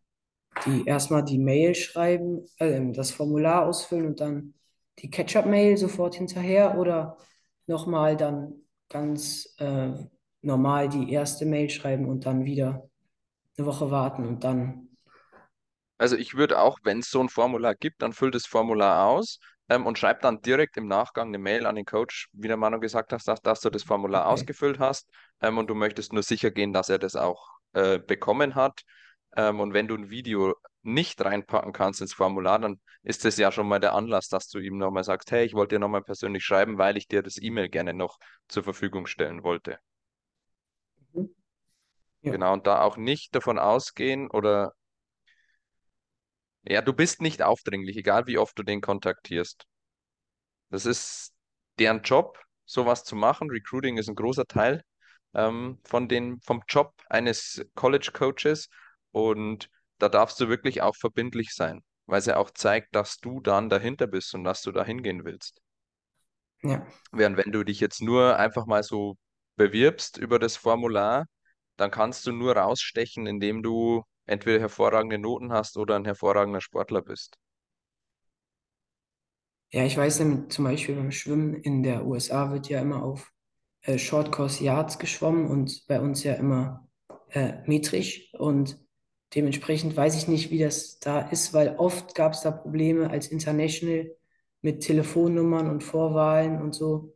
Die 0.66 0.86
erstmal 0.86 1.24
die 1.24 1.38
Mail 1.38 1.76
schreiben, 1.76 2.46
äh, 2.58 2.92
das 2.92 3.12
Formular 3.12 3.66
ausfüllen 3.66 4.06
und 4.08 4.20
dann 4.22 4.54
die 5.00 5.10
Catch-up-Mail 5.10 5.78
sofort 5.78 6.16
hinterher 6.16 6.78
oder 6.78 7.18
nochmal 7.68 8.16
dann 8.16 8.54
ganz 8.88 9.54
äh, 9.58 9.92
normal 10.42 10.88
die 10.88 11.12
erste 11.12 11.46
Mail 11.46 11.70
schreiben 11.70 12.08
und 12.08 12.26
dann 12.26 12.46
wieder 12.46 12.90
eine 13.58 13.68
Woche 13.68 13.92
warten 13.92 14.26
und 14.26 14.44
dann 14.44 14.86
also 15.98 16.18
ich 16.18 16.36
würde 16.36 16.60
auch, 16.60 16.80
wenn 16.84 17.00
es 17.00 17.10
so 17.10 17.22
ein 17.22 17.30
Formular 17.30 17.74
gibt, 17.74 18.02
dann 18.02 18.12
füll 18.12 18.30
das 18.30 18.46
Formular 18.46 19.08
aus 19.08 19.40
ähm, 19.70 19.86
und 19.86 19.98
schreib 20.00 20.22
dann 20.22 20.42
direkt 20.42 20.78
im 20.78 20.88
Nachgang 20.88 21.30
eine 21.30 21.38
Mail 21.40 21.66
an 21.66 21.76
den 21.76 21.86
Coach, 21.86 22.30
wie 22.34 22.48
der 22.48 22.58
Manu 22.58 22.80
gesagt 22.80 23.12
hat, 23.14 23.28
dass, 23.28 23.42
dass 23.42 23.60
du 23.62 23.70
das 23.70 23.84
Formular 23.84 24.24
Okay. 24.24 24.32
ausgefüllt 24.32 24.80
hast 24.80 25.10
ähm, 25.42 25.58
und 25.58 25.68
du 25.68 25.76
möchtest 25.76 26.14
nur 26.14 26.24
sicher 26.24 26.52
gehen, 26.52 26.74
dass 26.74 26.90
er 26.90 27.00
das 27.00 27.16
auch 27.16 27.50
äh, 27.74 28.00
bekommen 28.00 28.56
hat. 28.56 28.82
Ähm, 29.36 29.60
und 29.60 29.74
wenn 29.74 29.88
du 29.88 29.96
ein 29.96 30.10
Video 30.10 30.56
nicht 30.84 31.24
reinpacken 31.24 31.74
kannst 31.74 32.02
ins 32.02 32.14
Formular, 32.14 32.60
dann 32.60 32.80
ist 33.04 33.26
das 33.26 33.38
ja 33.38 33.52
schon 33.52 33.68
mal 33.68 33.80
der 33.80 33.94
Anlass, 33.94 34.28
dass 34.30 34.48
du 34.50 34.60
ihm 34.60 34.78
nochmal 34.78 35.04
sagst, 35.04 35.32
hey, 35.32 35.46
ich 35.46 35.54
wollte 35.54 35.76
dir 35.76 35.80
nochmal 35.80 36.04
persönlich 36.04 36.44
schreiben, 36.46 36.78
weil 36.78 36.98
ich 36.98 37.08
dir 37.08 37.24
das 37.24 37.42
E-Mail 37.42 37.70
gerne 37.70 37.94
noch 37.94 38.18
zur 38.48 38.64
Verfügung 38.64 39.08
stellen 39.08 39.44
wollte. 39.44 39.80
Mhm. 41.14 41.30
Ja. 42.22 42.34
Genau, 42.34 42.54
und 42.54 42.68
da 42.68 42.82
auch 42.82 42.98
nicht 42.98 43.34
davon 43.36 43.60
ausgehen 43.60 44.30
oder 44.30 44.74
ja, 46.68 46.82
du 46.82 46.94
bist 46.94 47.22
nicht 47.22 47.42
aufdringlich, 47.42 47.98
egal 47.98 48.28
wie 48.28 48.38
oft 48.38 48.58
du 48.58 48.64
den 48.64 48.82
kontaktierst. 48.82 49.66
Das 50.70 50.86
ist 50.86 51.34
deren 51.80 52.02
Job, 52.02 52.40
sowas 52.66 53.04
zu 53.04 53.16
machen. 53.16 53.50
Recruiting 53.50 53.98
ist 53.98 54.10
ein 54.10 54.16
großer 54.16 54.46
Teil 54.46 54.82
ähm, 55.34 55.80
von 55.84 56.08
den, 56.08 56.40
vom 56.42 56.64
Job 56.68 56.94
eines 57.10 57.64
College 57.76 58.12
Coaches 58.14 58.70
und 59.12 59.70
da 60.00 60.10
darfst 60.10 60.40
du 60.40 60.50
wirklich 60.50 60.82
auch 60.82 60.96
verbindlich 60.96 61.54
sein, 61.54 61.84
weil 62.06 62.20
es 62.20 62.26
ja 62.26 62.38
auch 62.38 62.52
zeigt, 62.52 62.96
dass 62.96 63.18
du 63.18 63.40
dann 63.40 63.70
dahinter 63.70 64.08
bist 64.08 64.34
und 64.34 64.44
dass 64.44 64.62
du 64.62 64.72
da 64.72 64.84
hingehen 64.84 65.24
willst. 65.24 65.62
Ja. 66.64 66.86
Während 67.12 67.38
wenn 67.38 67.52
du 67.52 67.64
dich 67.64 67.80
jetzt 67.80 68.02
nur 68.02 68.38
einfach 68.38 68.66
mal 68.66 68.84
so 68.84 69.18
bewirbst 69.56 70.18
über 70.18 70.40
das 70.40 70.58
Formular, 70.58 71.26
dann 71.78 71.92
kannst 71.92 72.26
du 72.26 72.32
nur 72.32 72.58
rausstechen, 72.58 73.28
indem 73.28 73.62
du 73.62 74.04
entweder 74.26 74.60
hervorragende 74.60 75.18
Noten 75.18 75.52
hast 75.52 75.78
oder 75.78 75.96
ein 75.96 76.06
hervorragender 76.06 76.62
Sportler 76.62 77.02
bist. 77.02 77.38
Ja, 79.72 79.84
ich 79.84 79.98
weiß 79.98 80.24
zum 80.50 80.64
Beispiel 80.64 80.96
beim 80.96 81.12
Schwimmen 81.12 81.56
in 81.56 81.84
der 81.84 82.06
USA 82.06 82.52
wird 82.52 82.70
ja 82.70 82.80
immer 82.82 83.04
auf 83.04 83.32
äh, 83.82 83.98
Short 83.98 84.32
Course 84.32 84.64
Yards 84.64 85.00
geschwommen 85.00 85.48
und 85.48 85.86
bei 85.88 86.00
uns 86.00 86.24
ja 86.24 86.34
immer 86.36 86.88
äh, 87.32 87.56
metrisch 87.66 88.34
und 88.34 88.80
dementsprechend 89.36 89.98
weiß 89.98 90.16
ich 90.16 90.28
nicht, 90.28 90.50
wie 90.52 90.60
das 90.60 91.00
da 91.00 91.20
ist, 91.22 91.54
weil 91.54 91.76
oft 91.78 92.16
gab 92.16 92.34
es 92.34 92.42
da 92.42 92.52
Probleme 92.52 93.10
als 93.10 93.28
International 93.28 94.16
mit 94.62 94.82
Telefonnummern 94.82 95.70
und 95.70 95.84
Vorwahlen 95.84 96.62
und 96.62 96.74
so, 96.74 97.16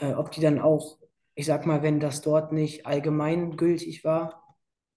äh, 0.00 0.12
ob 0.14 0.32
die 0.32 0.40
dann 0.40 0.60
auch, 0.60 0.98
ich 1.34 1.46
sag 1.46 1.66
mal, 1.66 1.82
wenn 1.82 2.00
das 2.00 2.20
dort 2.22 2.52
nicht 2.52 2.86
allgemeingültig 2.86 4.04
war, 4.04 4.39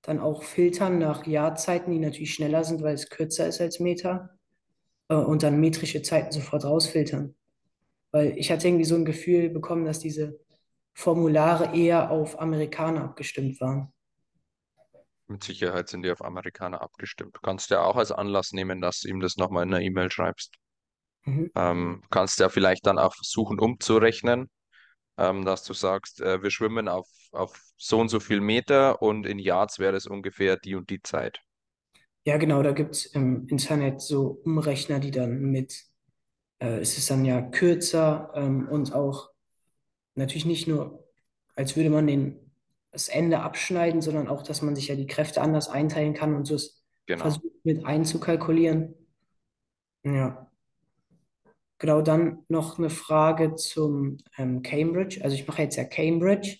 dann 0.04 0.20
auch 0.20 0.44
filtern 0.44 1.00
nach 1.00 1.26
Jahrzeiten, 1.26 1.92
die 1.92 2.00
natürlich 2.00 2.34
schneller 2.34 2.64
sind, 2.64 2.84
weil 2.84 2.94
es 2.94 3.10
kürzer 3.10 3.48
ist 3.48 3.62
als 3.62 3.80
Meter 3.80 4.38
äh, 5.10 5.16
und 5.16 5.44
dann 5.44 5.60
metrische 5.60 6.02
Zeiten 6.02 6.32
sofort 6.32 6.66
rausfiltern. 6.66 7.36
Weil 8.12 8.38
ich 8.38 8.52
hatte 8.52 8.68
irgendwie 8.68 8.86
so 8.86 8.96
ein 8.96 9.06
Gefühl 9.06 9.50
bekommen, 9.50 9.86
dass 9.86 10.00
diese 10.00 10.40
Formulare 10.94 11.76
eher 11.76 12.12
auf 12.12 12.40
Amerikaner 12.40 13.06
abgestimmt 13.06 13.60
waren. 13.60 13.92
Mit 15.28 15.44
Sicherheit 15.44 15.88
sind 15.88 16.04
die 16.04 16.12
auf 16.12 16.24
Amerikaner 16.24 16.82
abgestimmt. 16.82 17.36
Du 17.36 17.40
kannst 17.42 17.72
ja 17.72 17.82
auch 17.82 17.96
als 17.96 18.12
Anlass 18.12 18.52
nehmen, 18.52 18.82
dass 18.82 19.00
du 19.00 19.08
ihm 19.08 19.22
das 19.22 19.38
nochmal 19.38 19.64
in 19.64 19.74
einer 19.74 19.84
E-Mail 19.84 20.12
schreibst. 20.12 20.56
Mhm. 21.24 21.50
Ähm, 21.56 22.04
kannst 22.12 22.40
ja 22.40 22.50
vielleicht 22.50 22.86
dann 22.86 23.00
auch 23.00 23.16
versuchen 23.16 23.58
umzurechnen, 23.58 24.50
ähm, 25.18 25.46
dass 25.46 25.64
du 25.64 25.74
sagst, 25.74 26.22
äh, 26.22 26.42
wir 26.44 26.52
schwimmen 26.52 26.88
auf, 26.88 27.08
auf 27.32 27.60
so 27.78 28.00
und 28.00 28.10
so 28.10 28.20
viel 28.20 28.42
Meter 28.42 29.02
und 29.02 29.26
in 29.26 29.40
Yards 29.40 29.80
wäre 29.80 29.96
es 29.98 30.08
ungefähr 30.08 30.58
die 30.58 30.76
und 30.76 30.90
die 30.90 31.02
Zeit. 31.02 31.40
Ja, 32.26 32.38
genau, 32.38 32.64
da 32.64 32.72
gibt 32.72 32.92
es 32.96 33.06
im 33.06 33.48
Internet 33.50 34.02
so 34.02 34.42
Umrechner, 34.46 35.00
die 35.00 35.12
dann 35.12 35.42
mit, 35.42 35.84
äh, 36.60 36.80
es 36.80 36.98
ist 36.98 37.10
dann 37.12 37.26
ja 37.26 37.42
kürzer 37.42 38.32
ähm, 38.36 38.68
und 38.70 38.94
auch 38.94 39.32
natürlich 40.16 40.46
nicht 40.46 40.68
nur, 40.68 41.06
als 41.56 41.76
würde 41.78 41.90
man 41.92 42.08
den, 42.08 42.52
das 42.92 43.10
Ende 43.10 43.42
abschneiden, 43.42 44.02
sondern 44.02 44.28
auch, 44.30 44.44
dass 44.44 44.62
man 44.64 44.76
sich 44.76 44.90
ja 44.90 44.96
die 44.96 45.08
Kräfte 45.08 45.42
anders 45.42 45.70
einteilen 45.70 46.14
kann 46.16 46.36
und 46.36 46.46
so 46.48 46.56
es 46.56 46.84
Genau. 47.08 47.42
versucht 47.42 47.66
mit 47.66 47.86
einzukalkulieren. 47.86 48.96
Ja. 50.04 50.50
Genau, 51.84 52.02
dann 52.02 52.46
noch 52.48 52.78
eine 52.80 52.90
Frage 52.90 53.56
zum 53.56 54.16
ähm, 54.38 54.62
Cambridge. 54.62 55.20
Also 55.22 55.36
ich 55.36 55.46
mache 55.46 55.64
jetzt 55.64 55.76
ja 55.76 55.84
Cambridge. 55.84 56.60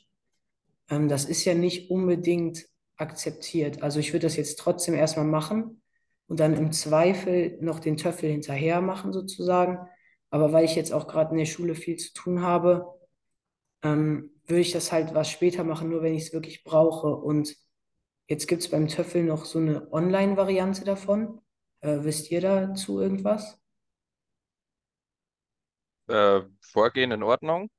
Ähm, 0.90 1.08
das 1.08 1.24
ist 1.24 1.46
ja 1.46 1.54
nicht 1.54 1.90
unbedingt 1.90 2.66
akzeptiert. 2.98 3.82
Also 3.84 4.02
ich 4.02 4.12
würde 4.12 4.26
das 4.28 4.36
jetzt 4.36 4.60
trotzdem 4.60 4.96
erstmal 4.96 5.26
machen 5.26 5.82
und 6.28 6.42
dann 6.42 6.54
im 6.58 6.74
Zweifel 6.74 7.58
noch 7.62 7.80
den 7.80 7.96
Töffel 7.96 8.32
hinterher 8.32 8.82
machen 8.82 9.14
sozusagen. 9.14 9.88
Aber 10.30 10.52
weil 10.52 10.66
ich 10.66 10.76
jetzt 10.76 10.92
auch 10.92 11.08
gerade 11.08 11.32
in 11.32 11.38
der 11.38 11.46
Schule 11.46 11.76
viel 11.76 11.96
zu 11.96 12.12
tun 12.14 12.42
habe, 12.42 12.86
ähm, 13.82 14.30
würde 14.46 14.60
ich 14.60 14.74
das 14.74 14.92
halt 14.92 15.14
was 15.14 15.30
später 15.30 15.64
machen, 15.64 15.88
nur 15.88 16.02
wenn 16.02 16.16
ich 16.16 16.24
es 16.24 16.34
wirklich 16.34 16.66
brauche. 16.66 17.16
Und 17.16 17.56
jetzt 18.28 18.48
gibt 18.50 18.62
es 18.62 18.70
beim 18.70 18.90
Töffel 18.90 19.24
noch 19.24 19.46
so 19.46 19.60
eine 19.60 19.90
Online-Variante 19.94 20.84
davon. 20.84 21.40
Äh, 21.80 22.00
wisst 22.02 22.30
ihr 22.30 22.42
dazu 22.42 23.00
irgendwas? 23.00 23.63
Äh, 26.08 26.42
Vorgehen 26.62 27.12
in 27.12 27.24
Ordnung. 27.24 27.70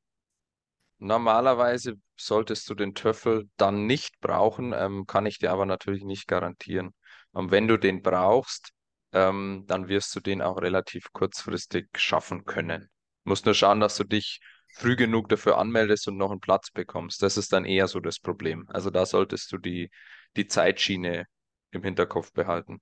Normalerweise 0.99 1.95
solltest 2.17 2.69
du 2.71 2.75
den 2.75 2.95
Töffel 2.95 3.49
dann 3.57 3.87
nicht 3.87 4.21
brauchen, 4.21 4.73
ähm, 4.73 5.07
kann 5.07 5.27
ich 5.27 5.39
dir 5.39 5.51
aber 5.51 5.67
natürlich 5.67 6.05
nicht 6.05 6.27
garantieren. 6.27 6.95
Und 7.33 7.51
wenn 7.51 7.69
du 7.69 7.77
den 7.77 8.01
brauchst, 8.03 8.71
ähm, 9.13 9.65
dann 9.67 9.89
wirst 9.89 10.15
du 10.17 10.21
den 10.21 10.41
auch 10.41 10.61
relativ 10.61 11.13
kurzfristig 11.13 11.89
schaffen 11.97 12.45
können. 12.45 12.89
Musst 13.25 13.45
nur 13.45 13.55
schauen, 13.55 13.81
dass 13.81 13.97
du 13.97 14.05
dich 14.05 14.41
früh 14.75 14.97
genug 14.97 15.29
dafür 15.29 15.59
anmeldest 15.59 16.09
und 16.09 16.17
noch 16.17 16.31
einen 16.31 16.41
Platz 16.41 16.71
bekommst. 16.71 17.23
Das 17.23 17.37
ist 17.37 17.53
dann 17.53 17.65
eher 17.65 17.87
so 17.89 18.01
das 18.01 18.19
Problem. 18.19 18.67
Also 18.69 18.91
da 18.91 19.05
solltest 19.07 19.53
du 19.53 19.59
die, 19.59 19.91
die 20.37 20.47
Zeitschiene 20.47 21.27
im 21.71 21.83
Hinterkopf 21.83 22.33
behalten. 22.33 22.81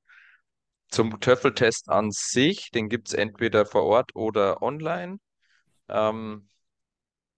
Zum 0.89 1.21
Töffeltest 1.21 1.89
an 1.89 2.11
sich, 2.13 2.71
den 2.71 2.89
gibt 2.89 3.09
es 3.09 3.15
entweder 3.15 3.67
vor 3.67 3.85
Ort 3.85 4.15
oder 4.15 4.63
online. 4.63 5.19
Ähm, 5.89 6.49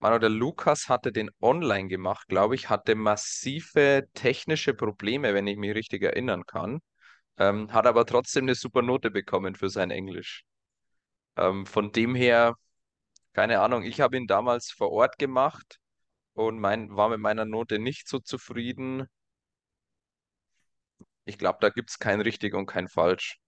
Manu, 0.00 0.18
der 0.18 0.30
Lukas 0.30 0.88
hatte 0.88 1.12
den 1.12 1.30
online 1.40 1.88
gemacht, 1.88 2.28
glaube 2.28 2.54
ich, 2.54 2.68
hatte 2.70 2.94
massive 2.94 4.04
technische 4.14 4.74
Probleme, 4.74 5.34
wenn 5.34 5.46
ich 5.46 5.56
mich 5.56 5.74
richtig 5.74 6.02
erinnern 6.02 6.44
kann. 6.46 6.80
Ähm, 7.38 7.72
hat 7.72 7.86
aber 7.86 8.06
trotzdem 8.06 8.44
eine 8.44 8.54
super 8.54 8.82
Note 8.82 9.10
bekommen 9.10 9.54
für 9.56 9.70
sein 9.70 9.90
Englisch. 9.90 10.44
Ähm, 11.36 11.66
von 11.66 11.92
dem 11.92 12.14
her, 12.14 12.54
keine 13.34 13.60
Ahnung, 13.60 13.84
ich 13.84 14.00
habe 14.00 14.16
ihn 14.16 14.26
damals 14.26 14.70
vor 14.70 14.90
Ort 14.92 15.18
gemacht 15.18 15.78
und 16.34 16.60
mein, 16.60 16.96
war 16.96 17.08
mit 17.10 17.20
meiner 17.20 17.44
Note 17.44 17.78
nicht 17.78 18.08
so 18.08 18.20
zufrieden. 18.20 19.06
Ich 21.24 21.38
glaube, 21.38 21.58
da 21.60 21.70
gibt 21.70 21.90
es 21.90 21.98
kein 21.98 22.20
richtig 22.20 22.54
und 22.54 22.66
kein 22.66 22.88
falsch. 22.88 23.38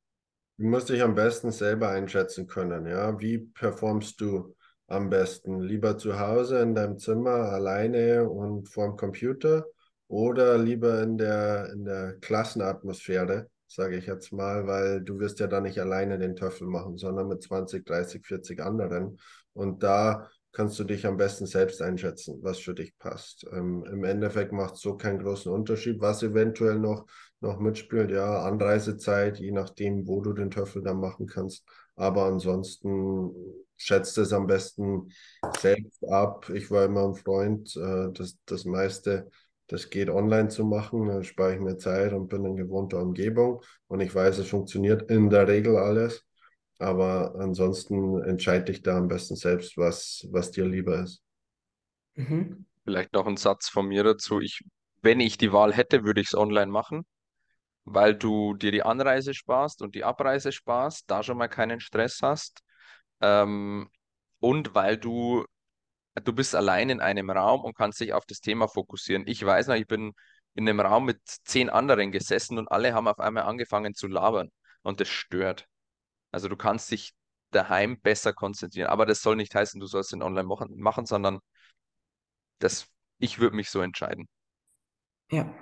Du 0.58 0.64
musst 0.64 0.88
dich 0.88 1.02
am 1.02 1.14
besten 1.14 1.52
selber 1.52 1.90
einschätzen 1.90 2.46
können, 2.46 2.86
ja. 2.86 3.18
Wie 3.20 3.38
performst 3.38 4.20
du 4.20 4.56
am 4.86 5.10
besten? 5.10 5.60
Lieber 5.60 5.98
zu 5.98 6.18
Hause 6.18 6.60
in 6.60 6.74
deinem 6.74 6.98
Zimmer 6.98 7.52
alleine 7.52 8.28
und 8.28 8.68
vorm 8.68 8.96
Computer 8.96 9.66
oder 10.08 10.58
lieber 10.58 11.02
in 11.02 11.18
der, 11.18 11.72
in 11.72 11.84
der 11.84 12.14
Klassenatmosphäre, 12.20 13.48
sage 13.66 13.96
ich 13.96 14.06
jetzt 14.06 14.32
mal, 14.32 14.66
weil 14.66 15.00
du 15.00 15.18
wirst 15.18 15.40
ja 15.40 15.46
da 15.46 15.60
nicht 15.60 15.80
alleine 15.80 16.18
den 16.18 16.36
Töffel 16.36 16.68
machen, 16.68 16.96
sondern 16.96 17.28
mit 17.28 17.42
20, 17.42 17.84
30, 17.84 18.24
40 18.24 18.60
anderen. 18.60 19.18
Und 19.52 19.82
da 19.82 20.28
kannst 20.52 20.78
du 20.78 20.84
dich 20.84 21.06
am 21.06 21.16
besten 21.16 21.46
selbst 21.46 21.82
einschätzen, 21.82 22.38
was 22.42 22.58
für 22.58 22.74
dich 22.74 22.96
passt. 22.98 23.46
Ähm, 23.52 23.84
Im 23.92 24.04
Endeffekt 24.04 24.52
macht 24.52 24.74
es 24.74 24.80
so 24.80 24.96
keinen 24.96 25.18
großen 25.18 25.52
Unterschied, 25.52 26.00
was 26.00 26.22
eventuell 26.22 26.78
noch, 26.78 27.06
noch 27.40 27.58
mitspielt. 27.58 28.10
Ja, 28.10 28.42
Anreisezeit, 28.42 29.38
je 29.38 29.50
nachdem, 29.50 30.06
wo 30.06 30.22
du 30.22 30.32
den 30.32 30.50
Töffel 30.50 30.82
dann 30.82 30.98
machen 30.98 31.26
kannst. 31.26 31.64
Aber 31.94 32.24
ansonsten 32.24 33.34
schätzt 33.76 34.18
es 34.18 34.32
am 34.32 34.46
besten 34.46 35.12
selbst 35.58 36.04
ab. 36.08 36.50
Ich 36.50 36.70
war 36.70 36.84
immer 36.84 37.04
ein 37.04 37.14
Freund, 37.14 37.76
äh, 37.76 38.12
das, 38.12 38.38
das 38.46 38.64
meiste, 38.64 39.30
das 39.66 39.90
geht 39.90 40.08
online 40.10 40.48
zu 40.48 40.64
machen. 40.64 41.08
Dann 41.08 41.24
spare 41.24 41.54
ich 41.54 41.60
mir 41.60 41.76
Zeit 41.78 42.12
und 42.12 42.28
bin 42.28 42.44
in 42.44 42.56
gewohnter 42.56 43.00
Umgebung. 43.00 43.62
Und 43.88 44.00
ich 44.00 44.14
weiß, 44.14 44.38
es 44.38 44.48
funktioniert 44.48 45.10
in 45.10 45.30
der 45.30 45.48
Regel 45.48 45.76
alles. 45.76 46.24
Aber 46.78 47.34
ansonsten 47.38 48.22
entscheide 48.22 48.66
dich 48.66 48.82
da 48.82 48.98
am 48.98 49.08
besten 49.08 49.36
selbst, 49.36 49.78
was, 49.78 50.26
was 50.30 50.50
dir 50.50 50.66
lieber 50.66 51.02
ist. 51.02 51.22
Mhm. 52.14 52.66
Vielleicht 52.84 53.12
noch 53.12 53.26
ein 53.26 53.36
Satz 53.36 53.68
von 53.68 53.86
mir 53.88 54.04
dazu. 54.04 54.40
Ich, 54.40 54.62
wenn 55.02 55.20
ich 55.20 55.38
die 55.38 55.52
Wahl 55.52 55.72
hätte, 55.72 56.04
würde 56.04 56.20
ich 56.20 56.28
es 56.28 56.34
online 56.34 56.70
machen, 56.70 57.06
weil 57.84 58.14
du 58.14 58.54
dir 58.54 58.72
die 58.72 58.82
Anreise 58.82 59.34
sparst 59.34 59.82
und 59.82 59.94
die 59.94 60.04
Abreise 60.04 60.52
sparst, 60.52 61.10
da 61.10 61.22
schon 61.22 61.38
mal 61.38 61.48
keinen 61.48 61.80
Stress 61.80 62.20
hast. 62.22 62.62
Ähm, 63.20 63.88
und 64.40 64.74
weil 64.74 64.98
du, 64.98 65.44
du 66.24 66.32
bist 66.32 66.54
allein 66.54 66.90
in 66.90 67.00
einem 67.00 67.30
Raum 67.30 67.62
und 67.64 67.76
kannst 67.76 68.00
dich 68.00 68.12
auf 68.12 68.26
das 68.26 68.40
Thema 68.40 68.68
fokussieren. 68.68 69.24
Ich 69.26 69.44
weiß 69.44 69.68
noch, 69.68 69.76
ich 69.76 69.86
bin 69.86 70.12
in 70.54 70.68
einem 70.68 70.80
Raum 70.80 71.06
mit 71.06 71.20
zehn 71.24 71.70
anderen 71.70 72.12
gesessen 72.12 72.58
und 72.58 72.68
alle 72.70 72.94
haben 72.94 73.08
auf 73.08 73.20
einmal 73.20 73.44
angefangen 73.44 73.94
zu 73.94 74.06
labern 74.08 74.50
und 74.82 75.00
das 75.00 75.08
stört. 75.08 75.66
Also 76.32 76.48
du 76.48 76.56
kannst 76.56 76.90
dich 76.90 77.14
daheim 77.50 78.00
besser 78.00 78.32
konzentrieren. 78.32 78.88
Aber 78.88 79.06
das 79.06 79.22
soll 79.22 79.36
nicht 79.36 79.54
heißen, 79.54 79.80
du 79.80 79.86
sollst 79.86 80.12
den 80.12 80.22
online 80.22 80.46
machen, 80.48 80.76
machen 80.78 81.06
sondern 81.06 81.40
das, 82.58 82.88
ich 83.18 83.38
würde 83.38 83.56
mich 83.56 83.70
so 83.70 83.80
entscheiden. 83.80 84.28
Ja. 85.30 85.52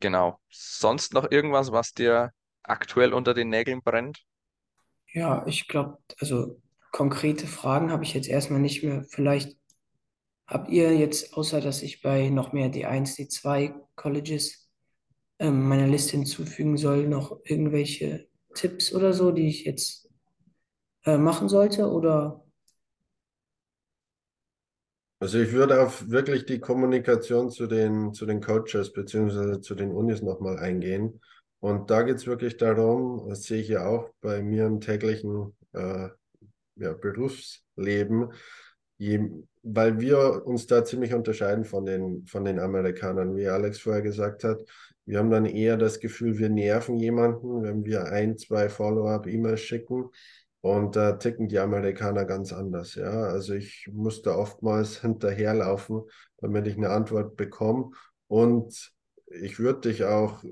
Genau. 0.00 0.38
Sonst 0.50 1.12
noch 1.12 1.30
irgendwas, 1.30 1.70
was 1.72 1.92
dir 1.92 2.32
aktuell 2.62 3.12
unter 3.12 3.34
den 3.34 3.50
Nägeln 3.50 3.82
brennt? 3.82 4.24
Ja, 5.12 5.46
ich 5.46 5.68
glaube, 5.68 5.98
also 6.20 6.60
konkrete 6.92 7.46
Fragen 7.46 7.90
habe 7.90 8.04
ich 8.04 8.14
jetzt 8.14 8.28
erstmal 8.28 8.60
nicht 8.60 8.82
mehr. 8.82 9.04
Vielleicht 9.10 9.56
habt 10.48 10.70
ihr 10.70 10.96
jetzt, 10.96 11.34
außer 11.34 11.60
dass 11.62 11.82
ich 11.82 12.02
bei 12.02 12.30
noch 12.30 12.52
mehr 12.54 12.70
D1, 12.70 13.16
D2 13.16 13.74
Colleges 13.96 14.68
ähm, 15.40 15.68
meiner 15.68 15.88
Liste 15.88 16.12
hinzufügen 16.12 16.78
soll, 16.78 17.08
noch 17.08 17.40
irgendwelche 17.44 18.28
Tipps 18.54 18.94
oder 18.94 19.14
so, 19.14 19.32
die 19.32 19.48
ich 19.48 19.64
jetzt 19.66 20.10
äh, 21.06 21.18
machen 21.18 21.50
sollte? 21.50 21.90
Oder 21.90 22.45
Also 25.18 25.38
ich 25.38 25.52
würde 25.52 25.80
auf 25.80 26.10
wirklich 26.10 26.44
die 26.44 26.60
Kommunikation 26.60 27.50
zu 27.50 27.66
den, 27.66 28.12
zu 28.12 28.26
den 28.26 28.40
Coaches 28.42 28.92
beziehungsweise 28.92 29.60
zu 29.60 29.74
den 29.74 29.90
Unis 29.90 30.20
nochmal 30.20 30.58
eingehen. 30.58 31.20
Und 31.60 31.90
da 31.90 32.02
geht 32.02 32.16
es 32.16 32.26
wirklich 32.26 32.58
darum, 32.58 33.26
das 33.28 33.44
sehe 33.44 33.60
ich 33.60 33.68
ja 33.68 33.86
auch 33.86 34.10
bei 34.20 34.42
mir 34.42 34.66
im 34.66 34.80
täglichen 34.80 35.56
äh, 35.72 36.08
ja, 36.76 36.92
Berufsleben, 36.92 38.32
je, 38.98 39.30
weil 39.62 39.98
wir 40.00 40.46
uns 40.46 40.66
da 40.66 40.84
ziemlich 40.84 41.14
unterscheiden 41.14 41.64
von 41.64 41.86
den, 41.86 42.26
von 42.26 42.44
den 42.44 42.60
Amerikanern, 42.60 43.34
wie 43.36 43.48
Alex 43.48 43.80
vorher 43.80 44.02
gesagt 44.02 44.44
hat. 44.44 44.60
Wir 45.06 45.18
haben 45.18 45.30
dann 45.30 45.46
eher 45.46 45.76
das 45.76 45.98
Gefühl, 45.98 46.38
wir 46.38 46.50
nerven 46.50 46.96
jemanden, 46.98 47.62
wenn 47.62 47.84
wir 47.84 48.04
ein, 48.06 48.36
zwei 48.36 48.68
Follow-up-E-Mails 48.68 49.60
schicken. 49.60 50.10
Und 50.66 50.96
da 50.96 51.12
ticken 51.12 51.46
die 51.46 51.60
Amerikaner 51.60 52.24
ganz 52.24 52.52
anders, 52.52 52.96
ja. 52.96 53.22
Also 53.22 53.54
ich 53.54 53.88
musste 53.92 54.36
oftmals 54.36 55.00
hinterherlaufen, 55.00 56.02
damit 56.38 56.66
ich 56.66 56.76
eine 56.76 56.90
Antwort 56.90 57.36
bekomme. 57.36 57.92
Und 58.26 58.92
ich 59.28 59.60
würde 59.60 59.88
dich 59.88 60.02
auch 60.02 60.42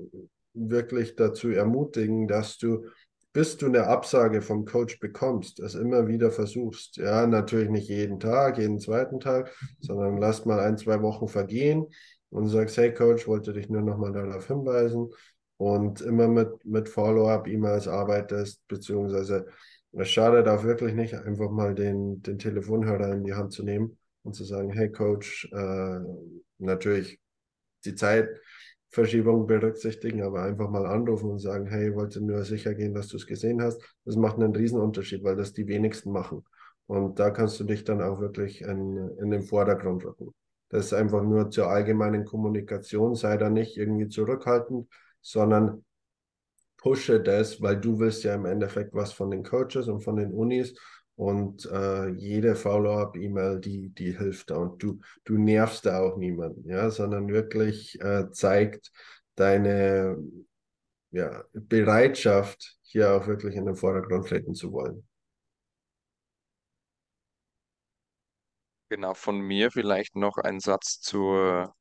wirklich 0.53 1.17
dazu 1.17 1.49
ermutigen, 1.49 2.29
dass 2.29 2.57
du, 2.57 2.85
bis 3.33 3.57
du 3.57 3.65
eine 3.65 3.87
Absage 3.87 4.41
vom 4.41 4.63
Coach 4.63 5.01
bekommst, 5.01 5.59
es 5.59 5.75
immer 5.75 6.07
wieder 6.07 6.31
versuchst. 6.31 6.95
Ja, 6.95 7.27
natürlich 7.27 7.69
nicht 7.69 7.89
jeden 7.89 8.21
Tag, 8.21 8.57
jeden 8.57 8.79
zweiten 8.79 9.19
Tag, 9.19 9.53
sondern 9.81 10.15
lass 10.15 10.45
mal 10.45 10.61
ein, 10.61 10.77
zwei 10.77 11.01
Wochen 11.01 11.27
vergehen 11.27 11.87
und 12.29 12.47
sagst, 12.47 12.77
hey 12.77 12.93
Coach, 12.93 13.27
wollte 13.27 13.51
dich 13.51 13.67
nur 13.67 13.81
nochmal 13.81 14.13
darauf 14.13 14.47
hinweisen 14.47 15.09
und 15.57 15.99
immer 15.99 16.29
mit, 16.29 16.63
mit 16.63 16.87
Follow-up-E-Mails 16.87 17.89
arbeitest, 17.89 18.65
beziehungsweise 18.69 19.47
es 19.97 20.09
schadet 20.09 20.47
auch 20.47 20.63
wirklich 20.63 20.93
nicht, 20.93 21.13
einfach 21.13 21.49
mal 21.51 21.73
den, 21.73 22.21
den 22.21 22.37
Telefonhörer 22.37 23.13
in 23.13 23.23
die 23.23 23.33
Hand 23.33 23.53
zu 23.53 23.63
nehmen 23.63 23.97
und 24.23 24.33
zu 24.33 24.43
sagen, 24.43 24.71
hey 24.71 24.91
Coach, 24.91 25.49
äh, 25.53 25.99
natürlich 26.57 27.19
die 27.85 27.95
Zeitverschiebung 27.95 29.47
berücksichtigen, 29.47 30.23
aber 30.23 30.43
einfach 30.43 30.69
mal 30.69 30.85
anrufen 30.85 31.29
und 31.29 31.39
sagen, 31.39 31.67
hey, 31.67 31.95
wollte 31.95 32.21
nur 32.21 32.43
sicher 32.43 32.73
gehen, 32.73 32.93
dass 32.93 33.07
du 33.07 33.17
es 33.17 33.27
gesehen 33.27 33.61
hast. 33.61 33.81
Das 34.03 34.15
macht 34.15 34.37
einen 34.37 34.55
Riesenunterschied, 34.55 35.23
weil 35.23 35.35
das 35.35 35.53
die 35.53 35.67
wenigsten 35.67 36.11
machen. 36.11 36.43
Und 36.87 37.19
da 37.19 37.29
kannst 37.29 37.59
du 37.59 37.63
dich 37.63 37.83
dann 37.83 38.01
auch 38.01 38.19
wirklich 38.19 38.61
in, 38.61 38.97
in 39.19 39.29
den 39.31 39.43
Vordergrund 39.43 40.03
rücken. 40.05 40.33
Das 40.69 40.87
ist 40.87 40.93
einfach 40.93 41.23
nur 41.23 41.49
zur 41.51 41.67
allgemeinen 41.67 42.25
Kommunikation, 42.25 43.15
sei 43.15 43.37
da 43.37 43.49
nicht 43.49 43.77
irgendwie 43.77 44.09
zurückhaltend, 44.09 44.87
sondern 45.21 45.84
pushe 46.85 47.19
das, 47.19 47.59
weil 47.63 47.81
du 47.81 47.97
willst 47.97 48.23
ja 48.23 48.35
im 48.35 48.45
Endeffekt 48.45 48.93
was 48.93 49.11
von 49.11 49.31
den 49.31 49.43
Coaches 49.43 49.87
und 49.87 50.01
von 50.01 50.17
den 50.17 50.31
Unis. 50.31 50.75
Und 51.15 51.65
äh, 51.65 52.09
jede 52.09 52.55
Follow-up-E-Mail, 52.55 53.59
die, 53.59 53.89
die 53.89 54.15
hilft 54.15 54.51
da. 54.51 54.57
Und 54.57 54.83
du, 54.83 54.99
du 55.23 55.39
nervst 55.39 55.87
da 55.87 56.01
auch 56.01 56.15
niemanden, 56.15 56.69
ja, 56.69 56.91
sondern 56.91 57.27
wirklich 57.27 57.99
äh, 58.01 58.29
zeigt 58.29 58.91
deine 59.33 60.15
ja, 61.09 61.43
Bereitschaft, 61.53 62.77
hier 62.83 63.15
auch 63.15 63.25
wirklich 63.25 63.55
in 63.55 63.65
den 63.65 63.75
Vordergrund 63.75 64.27
treten 64.27 64.53
zu 64.53 64.71
wollen. 64.71 65.07
Genau, 68.89 69.15
von 69.15 69.39
mir 69.39 69.71
vielleicht 69.71 70.15
noch 70.15 70.37
ein 70.37 70.59
Satz 70.59 70.99
zur, 70.99 71.73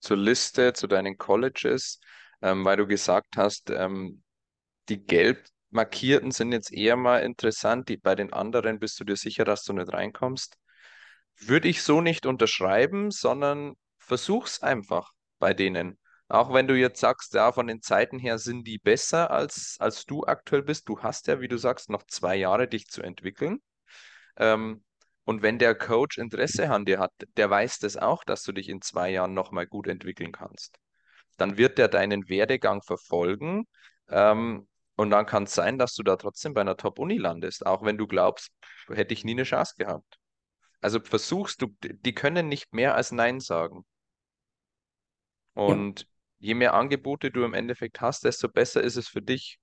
zur 0.00 0.16
Liste, 0.16 0.72
zu 0.72 0.88
deinen 0.88 1.16
Colleges, 1.16 2.00
ähm, 2.42 2.64
weil 2.64 2.76
du 2.76 2.88
gesagt 2.88 3.36
hast, 3.36 3.70
ähm, 3.70 4.24
die 4.88 5.04
gelb 5.04 5.46
markierten 5.70 6.30
sind 6.30 6.52
jetzt 6.52 6.72
eher 6.72 6.96
mal 6.96 7.18
interessant. 7.22 7.88
Die, 7.88 7.96
bei 7.96 8.14
den 8.14 8.32
anderen 8.32 8.78
bist 8.78 8.98
du 9.00 9.04
dir 9.04 9.16
sicher, 9.16 9.44
dass 9.44 9.64
du 9.64 9.72
nicht 9.72 9.92
reinkommst. 9.92 10.56
Würde 11.38 11.68
ich 11.68 11.82
so 11.82 12.00
nicht 12.00 12.26
unterschreiben, 12.26 13.10
sondern 13.10 13.74
versuch's 13.98 14.62
einfach 14.62 15.12
bei 15.38 15.54
denen. 15.54 15.98
Auch 16.28 16.52
wenn 16.52 16.68
du 16.68 16.74
jetzt 16.74 17.00
sagst, 17.00 17.32
ja, 17.34 17.52
von 17.52 17.66
den 17.66 17.80
Zeiten 17.80 18.18
her 18.18 18.38
sind 18.38 18.64
die 18.64 18.78
besser 18.78 19.30
als, 19.30 19.76
als 19.78 20.04
du 20.04 20.24
aktuell 20.24 20.62
bist. 20.62 20.88
Du 20.88 21.00
hast 21.00 21.26
ja, 21.26 21.40
wie 21.40 21.48
du 21.48 21.56
sagst, 21.56 21.88
noch 21.88 22.02
zwei 22.06 22.36
Jahre, 22.36 22.68
dich 22.68 22.86
zu 22.88 23.02
entwickeln. 23.02 23.62
Ähm, 24.36 24.84
und 25.24 25.42
wenn 25.42 25.58
der 25.58 25.74
Coach 25.74 26.18
Interesse 26.18 26.70
an 26.70 26.84
dir 26.84 26.98
hat, 26.98 27.12
der 27.36 27.50
weiß 27.50 27.78
das 27.78 27.96
auch, 27.96 28.24
dass 28.24 28.42
du 28.42 28.52
dich 28.52 28.68
in 28.68 28.82
zwei 28.82 29.10
Jahren 29.10 29.34
nochmal 29.34 29.66
gut 29.66 29.86
entwickeln 29.86 30.32
kannst. 30.32 30.78
Dann 31.36 31.56
wird 31.56 31.78
der 31.78 31.88
deinen 31.88 32.28
Werdegang 32.28 32.82
verfolgen. 32.82 33.66
Ähm, 34.08 34.68
und 34.98 35.10
dann 35.10 35.26
kann 35.26 35.44
es 35.44 35.54
sein, 35.54 35.78
dass 35.78 35.94
du 35.94 36.04
da 36.04 36.16
trotzdem 36.16 36.54
bei 36.54 36.60
einer 36.62 36.76
Top-Uni 36.76 37.18
landest, 37.18 37.66
auch 37.66 37.84
wenn 37.84 37.98
du 37.98 38.06
glaubst, 38.08 38.50
hätte 38.88 39.14
ich 39.14 39.24
nie 39.24 39.32
eine 39.32 39.44
Chance 39.44 39.74
gehabt. 39.78 40.18
Also 40.80 41.00
versuchst 41.00 41.62
du, 41.62 41.68
die 41.82 42.14
können 42.14 42.48
nicht 42.48 42.74
mehr 42.74 42.94
als 42.96 43.12
Nein 43.12 43.40
sagen. 43.40 43.84
ja, 45.66 45.78
Und 45.78 46.06
je 46.38 46.54
mehr 46.54 46.72
Angebote 46.74 47.30
du 47.30 47.44
im 47.44 47.52
Endeffekt 47.54 48.00
hast, 48.00 48.24
desto 48.24 48.48
besser 48.48 48.82
ist 48.82 48.96
es 48.96 49.08
für 49.08 49.20
dich. 49.22 49.58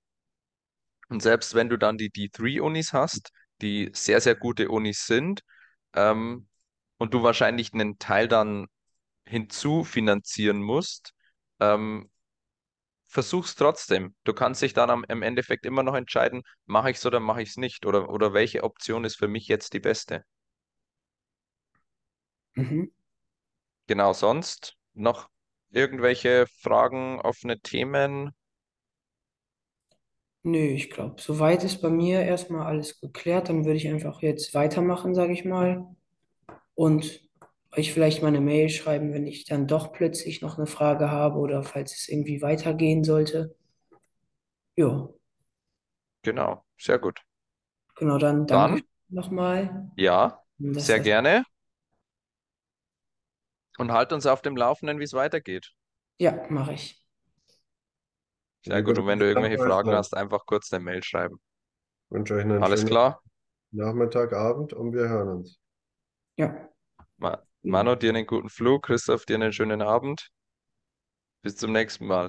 Und 1.08 1.22
selbst 1.22 1.54
wenn 1.54 1.68
du 1.68 1.76
dann 1.76 1.98
die 1.98 2.10
D3-Unis 2.10 2.92
hast, 2.92 3.30
die 3.60 3.90
sehr, 3.94 4.20
sehr 4.20 4.34
gute 4.34 4.68
Unis 4.70 5.06
sind, 5.06 5.42
ähm, 5.94 6.48
und 6.98 7.14
du 7.14 7.22
wahrscheinlich 7.22 7.72
einen 7.74 7.98
Teil 7.98 8.28
dann 8.28 8.66
hinzufinanzieren 9.26 10.62
musst, 10.62 11.14
ähm, 11.60 12.10
versuch's 13.06 13.54
trotzdem. 13.56 14.14
Du 14.24 14.32
kannst 14.34 14.62
dich 14.62 14.74
dann 14.74 14.90
am, 14.90 15.04
im 15.08 15.22
Endeffekt 15.22 15.66
immer 15.66 15.82
noch 15.82 15.94
entscheiden, 15.94 16.42
mache 16.66 16.90
ich 16.90 16.96
es 16.98 17.06
oder 17.06 17.20
mache 17.20 17.42
ich 17.42 17.50
es 17.50 17.56
nicht 17.56 17.86
oder, 17.86 18.10
oder 18.10 18.32
welche 18.34 18.64
Option 18.64 19.04
ist 19.04 19.16
für 19.16 19.28
mich 19.28 19.48
jetzt 19.48 19.72
die 19.74 19.80
beste. 19.80 20.24
mhm. 22.56 22.86
Genau, 23.88 24.12
sonst 24.12 24.76
noch 24.94 25.28
irgendwelche 25.70 26.46
Fragen, 26.62 27.20
offene 27.20 27.58
Themen? 27.60 28.30
Nö, 30.44 30.58
ich 30.58 30.90
glaube, 30.90 31.20
soweit 31.20 31.64
ist 31.64 31.82
bei 31.82 31.90
mir 31.90 32.20
erstmal 32.22 32.66
alles 32.66 33.00
geklärt. 33.00 33.48
Dann 33.48 33.64
würde 33.64 33.76
ich 33.76 33.88
einfach 33.88 34.22
jetzt 34.22 34.54
weitermachen, 34.54 35.14
sage 35.14 35.32
ich 35.32 35.44
mal. 35.44 35.84
Und 36.74 37.25
euch 37.76 37.92
vielleicht 37.92 38.22
mal 38.22 38.28
eine 38.28 38.40
Mail 38.40 38.68
schreiben, 38.68 39.12
wenn 39.14 39.26
ich 39.26 39.44
dann 39.44 39.66
doch 39.66 39.92
plötzlich 39.92 40.42
noch 40.42 40.58
eine 40.58 40.66
Frage 40.66 41.10
habe 41.10 41.38
oder 41.38 41.62
falls 41.62 41.94
es 41.94 42.08
irgendwie 42.08 42.42
weitergehen 42.42 43.04
sollte. 43.04 43.54
Ja, 44.76 45.08
Genau, 46.22 46.66
sehr 46.76 46.98
gut. 46.98 47.22
genau, 47.96 48.18
dann 48.18 48.46
Dann, 48.48 48.76
danke 48.76 48.82
nochmal. 49.08 49.90
ja, 49.96 50.42
sehr 50.76 51.00
gerne 51.00 51.44
und 53.78 53.90
halt 53.90 54.12
uns 54.12 54.26
auf 54.26 54.42
dem 54.42 54.54
Laufenden, 54.54 54.98
wie 55.00 55.04
es 55.04 55.14
weitergeht. 55.14 55.72
ja, 56.18 56.46
mache 56.50 56.72
ich. 56.74 57.02
Sehr 58.68 58.82
Ich 58.82 58.84
gut. 58.84 58.98
Und 58.98 59.06
wenn 59.06 59.18
du 59.18 59.26
irgendwelche 59.26 59.58
Fragen 59.58 59.94
hast, 59.94 60.14
einfach 60.14 60.44
kurz 60.44 60.70
eine 60.70 60.84
Mail 60.84 61.02
schreiben. 61.02 61.40
wünsche 62.10 62.34
euch 62.34 62.42
einen 62.44 62.64
Alles 62.64 62.84
schönen 62.84 62.84
klar? 62.84 63.22
Nachmittag, 63.72 64.32
Abend 64.34 64.72
und 64.74 64.92
wir 64.94 65.08
hören 65.08 65.28
uns. 65.28 65.60
Ja, 66.36 66.70
Ma 67.18 67.32
Manu, 67.66 67.96
dir 67.96 68.08
einen 68.08 68.26
guten 68.26 68.48
Flug. 68.48 68.84
Christoph, 68.86 69.26
dir 69.26 69.34
einen 69.34 69.52
schönen 69.52 69.82
Abend. 69.82 70.30
Bis 71.42 71.56
zum 71.56 71.72
nächsten 71.72 72.06
Mal. 72.06 72.28